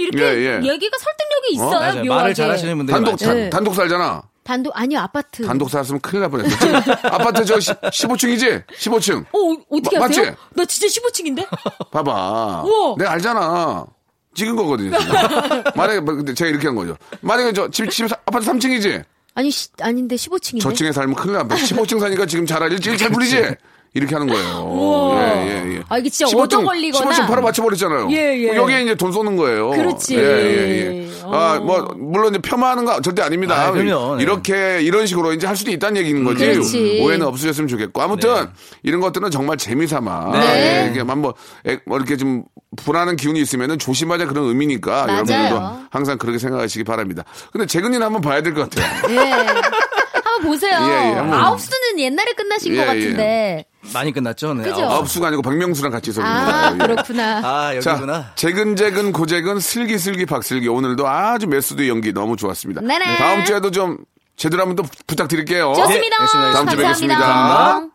이렇게 0.00 0.22
예, 0.24 0.60
예. 0.60 0.68
얘기가 0.68 0.96
설득력이 0.98 1.52
있어요. 1.54 1.70
맞아요. 1.70 1.94
묘하게. 2.04 2.08
말을 2.08 2.34
잘하시는 2.34 2.76
분들이 2.76 2.92
단독. 2.94 3.16
단, 3.16 3.34
네. 3.36 3.50
단독 3.50 3.74
살잖아. 3.74 4.22
단독 4.50 4.72
아니요 4.76 4.98
아파트. 4.98 5.46
단독 5.46 5.70
살았으면 5.70 6.00
큰일 6.00 6.22
날 6.22 6.30
뻔했어. 6.30 6.58
지금 6.58 6.74
아파트 7.08 7.44
저 7.44 7.54
15층이지? 7.56 8.64
15층. 8.66 9.24
어 9.32 9.56
어떻게 9.70 9.96
마- 9.96 10.06
아세요? 10.06 10.24
맞지? 10.24 10.36
나 10.56 10.64
진짜 10.64 11.00
15층인데? 11.00 11.46
봐봐. 11.92 12.62
우와. 12.64 12.96
내가 12.98 13.12
알잖아. 13.12 13.86
찍은 14.34 14.56
거거든요. 14.56 14.98
지금. 14.98 15.14
만약에, 15.76 16.00
뭐, 16.00 16.14
근데 16.16 16.34
제가 16.34 16.50
이렇게 16.50 16.66
한 16.66 16.74
거죠. 16.74 16.96
만약에 17.20 17.52
저 17.52 17.68
집, 17.70 17.88
집, 17.90 18.10
아파트 18.26 18.44
3층이지? 18.50 19.04
아니 19.34 19.52
시, 19.52 19.68
아닌데 19.80 20.16
15층인데. 20.16 20.60
저층에 20.62 20.90
살면 20.90 21.14
큰일 21.14 21.34
나. 21.36 21.44
15층 21.44 22.00
사니까 22.00 22.26
지금 22.26 22.44
잘 22.44 22.60
알지? 22.60 22.98
잘 22.98 23.10
불리지? 23.10 23.54
이렇게 23.92 24.14
하는 24.14 24.28
거예요. 24.28 24.58
우와. 24.70 25.20
예, 25.20 25.46
예, 25.46 25.74
예. 25.76 25.82
아, 25.88 25.98
이게 25.98 26.08
진짜 26.08 26.36
얻어 26.38 26.62
걸리거나. 26.62 27.10
15층 27.10 27.26
바로 27.26 27.42
맞춰버렸잖아요. 27.42 28.08
예, 28.12 28.38
예. 28.38 28.54
여기에 28.54 28.82
이제 28.82 28.94
돈 28.94 29.10
쏘는 29.12 29.36
거예요. 29.36 29.70
그렇지. 29.70 30.16
예, 30.16 30.20
예, 30.22 30.86
예. 31.06 31.10
아, 31.24 31.56
어. 31.56 31.60
뭐, 31.60 31.82
물론 31.96 32.32
이제 32.34 32.38
폄하하는 32.40 32.84
거 32.84 33.00
절대 33.00 33.22
아닙니다. 33.22 33.54
아, 33.66 33.72
그럼요. 33.72 34.16
네. 34.16 34.22
이렇게, 34.22 34.80
이런 34.82 35.06
식으로 35.06 35.32
이제 35.32 35.46
할 35.46 35.56
수도 35.56 35.70
있다는 35.72 36.00
얘기인 36.02 36.22
거지. 36.24 36.46
그렇지. 36.46 37.00
오해는 37.02 37.26
없으셨으면 37.26 37.66
좋겠고. 37.68 38.00
아무튼, 38.00 38.32
네. 38.34 38.50
이런 38.84 39.00
것들은 39.00 39.30
정말 39.32 39.56
재미삼아. 39.56 40.30
네. 40.38 40.84
예, 40.86 40.90
이게 40.90 41.02
뭐, 41.02 41.34
에, 41.66 41.78
뭐 41.84 41.96
이렇게 41.98 42.16
좀 42.16 42.44
불안한 42.76 43.16
기운이 43.16 43.40
있으면은 43.40 43.78
조심하자 43.80 44.26
그런 44.26 44.44
의미니까. 44.46 45.06
맞아요. 45.06 45.12
여러분들도 45.18 45.60
항상 45.90 46.16
그렇게 46.18 46.38
생각하시기 46.38 46.84
바랍니다. 46.84 47.24
근데 47.52 47.66
재근이는 47.66 48.02
한번 48.04 48.22
봐야 48.22 48.40
될 48.42 48.54
것 48.54 48.70
같아요. 48.70 49.14
예. 49.14 49.18
한번 49.18 50.42
보세요. 50.42 50.78
예, 50.82 51.10
예, 51.10 51.14
한번. 51.14 51.38
아홉 51.40 51.60
수는 51.60 51.98
옛날에 51.98 52.32
끝나신 52.32 52.72
예, 52.74 52.76
것 52.76 52.82
예. 52.82 52.86
같은데. 52.86 53.64
많이 53.94 54.12
끝났죠. 54.12 54.54
네. 54.54 54.64
그죠? 54.64 54.84
아홉 54.84 55.08
수가 55.08 55.28
아니고 55.28 55.42
박명수랑 55.42 55.90
같이 55.90 56.10
있었는데. 56.10 56.38
아 56.52 56.72
예. 56.74 56.78
그렇구나. 56.78 57.38
아, 57.38 57.80
자, 57.80 57.92
여기구나. 57.92 58.32
재근재근 58.36 59.12
고재근 59.12 59.60
슬기슬기 59.60 60.26
박슬기 60.26 60.68
오늘도 60.68 61.08
아주 61.08 61.46
메스도 61.46 61.88
연기 61.88 62.12
너무 62.12 62.36
좋았습니다. 62.36 62.82
네네. 62.82 63.16
다음 63.16 63.44
주에도 63.44 63.70
좀 63.70 63.98
제대로 64.36 64.62
한번 64.62 64.76
또 64.76 64.84
부탁드릴게요. 65.06 65.72
좋습니다. 65.74 66.18
네, 66.18 66.26
다음 66.26 66.26
주에 66.26 66.40
감사합니다. 66.40 66.76
뵙겠습니다. 66.76 67.90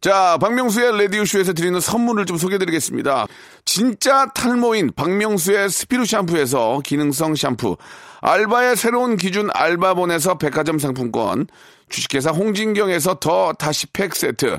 자, 0.00 0.36
박명수의 0.40 1.02
라디오쇼에서 1.02 1.54
드리는 1.54 1.80
선물을 1.80 2.26
좀 2.26 2.36
소개해드리겠습니다. 2.36 3.26
진짜 3.64 4.26
탈모인 4.34 4.92
박명수의 4.94 5.70
스피루 5.70 6.04
샴푸에서 6.04 6.80
기능성 6.84 7.34
샴푸, 7.34 7.76
알바의 8.20 8.76
새로운 8.76 9.16
기준 9.16 9.48
알바몬에서 9.52 10.38
백화점 10.38 10.78
상품권, 10.78 11.46
주식회사 11.88 12.30
홍진경에서 12.30 13.14
더 13.20 13.52
다시팩 13.54 14.14
세트, 14.14 14.58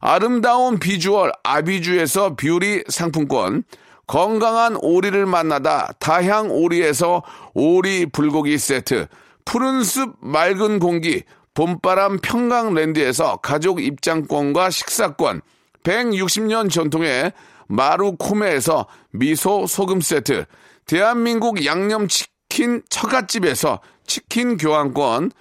아름다운 0.00 0.78
비주얼 0.78 1.32
아비주에서 1.42 2.36
뷰티 2.36 2.84
상품권, 2.88 3.64
건강한 4.06 4.76
오리를 4.80 5.26
만나다 5.26 5.92
다향 5.98 6.50
오리에서 6.50 7.22
오리 7.54 8.06
불고기 8.06 8.58
세트, 8.58 9.08
푸른 9.44 9.82
숲 9.82 10.16
맑은 10.20 10.78
공기 10.78 11.22
봄바람 11.54 12.18
평강랜드에서 12.18 13.38
가족 13.38 13.82
입장권과 13.82 14.70
식사권, 14.70 15.40
160년 15.82 16.70
전통의 16.70 17.32
마루코메에서 17.68 18.86
미소 19.10 19.66
소금 19.66 20.00
세트, 20.00 20.44
대한민국 20.84 21.64
양념치킨 21.64 22.82
처갓집에서 22.88 23.80
치킨 24.06 24.56
교환권, 24.56 25.32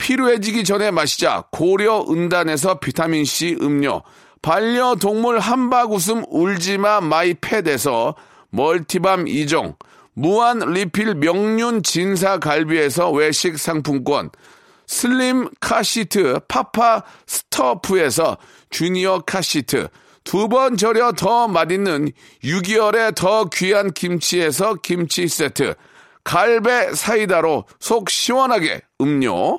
피로해지기 0.00 0.64
전에 0.64 0.90
마시자. 0.90 1.44
고려 1.52 2.04
은단에서 2.08 2.80
비타민C 2.80 3.58
음료, 3.60 4.02
반려동물 4.42 5.38
한바구음 5.38 6.24
울지마 6.28 7.02
마이 7.02 7.34
팻에서 7.34 8.14
멀티밤 8.48 9.26
2종, 9.26 9.76
무한 10.14 10.58
리필 10.58 11.16
명륜 11.16 11.82
진사 11.82 12.38
갈비에서 12.38 13.10
외식 13.12 13.58
상품권, 13.58 14.30
슬림 14.86 15.48
카시트 15.60 16.40
파파 16.48 17.04
스토프에서 17.26 18.38
주니어 18.70 19.20
카시트, 19.26 19.88
두 20.24 20.48
번 20.48 20.76
절여 20.76 21.12
더 21.12 21.46
맛있는 21.46 22.10
6개월의 22.42 23.14
더 23.14 23.44
귀한 23.52 23.92
김치에서 23.92 24.76
김치 24.82 25.28
세트, 25.28 25.74
갈배 26.24 26.92
사이다로 26.94 27.64
속 27.78 28.10
시원하게 28.10 28.80
음료, 29.00 29.58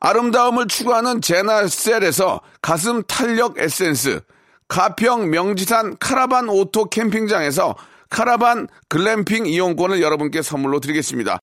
아름다움을 0.00 0.68
추구하는 0.68 1.20
제나셀에서 1.20 2.40
가슴 2.60 3.02
탄력 3.04 3.58
에센스, 3.58 4.20
가평 4.68 5.30
명지산 5.30 5.96
카라반 5.98 6.48
오토 6.48 6.86
캠핑장에서 6.86 7.76
카라반 8.10 8.68
글램핑 8.88 9.46
이용권을 9.46 10.02
여러분께 10.02 10.42
선물로 10.42 10.80
드리겠습니다. 10.80 11.38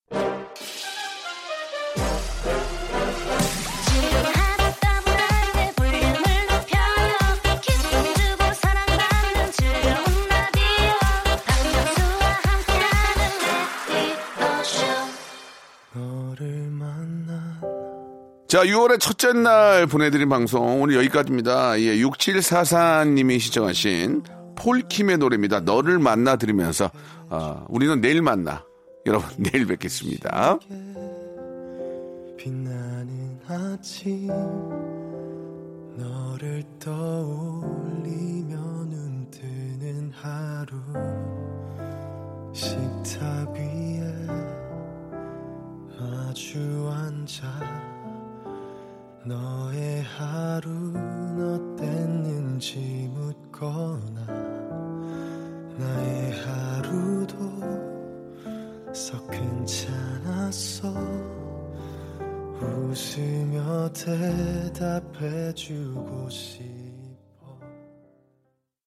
자, 18.53 18.63
6월의 18.65 18.99
첫째 18.99 19.33
날 19.33 19.87
보내드린 19.87 20.29
방송 20.29 20.83
오늘 20.83 20.95
여기까지입니다. 20.97 21.79
예, 21.79 21.95
6744님이 21.95 23.39
시청하신 23.39 24.21
폴킴의 24.55 25.17
노래입니다. 25.17 25.61
너를 25.61 25.97
만나 25.97 26.35
들으면서 26.35 26.91
아, 27.31 27.65
우리는 27.67 27.99
내일 27.99 28.21
만나. 28.21 28.63
여러분 29.07 29.27
내일 29.39 29.65
뵙겠습니다. 29.65 30.59
빛나는 32.37 33.39
아침 33.47 34.27
너를 35.97 36.63
떠올리며 36.79 38.55
눈 38.55 39.31
뜨는 39.31 40.11
하루 40.13 40.77
식탁 42.53 43.51
위에 43.55 44.03
마주 45.97 46.59
앉아 46.93 47.92
너의 49.25 50.01
하루는 50.01 51.77
어땠는지 51.77 53.09
묻거나 53.13 54.25
나의 55.77 56.31
하루도 56.41 57.33
썩 58.93 59.25
괜찮았어. 59.31 60.93
웃으며 62.59 63.89
대답해주고 64.83 66.29
싶어 66.29 66.72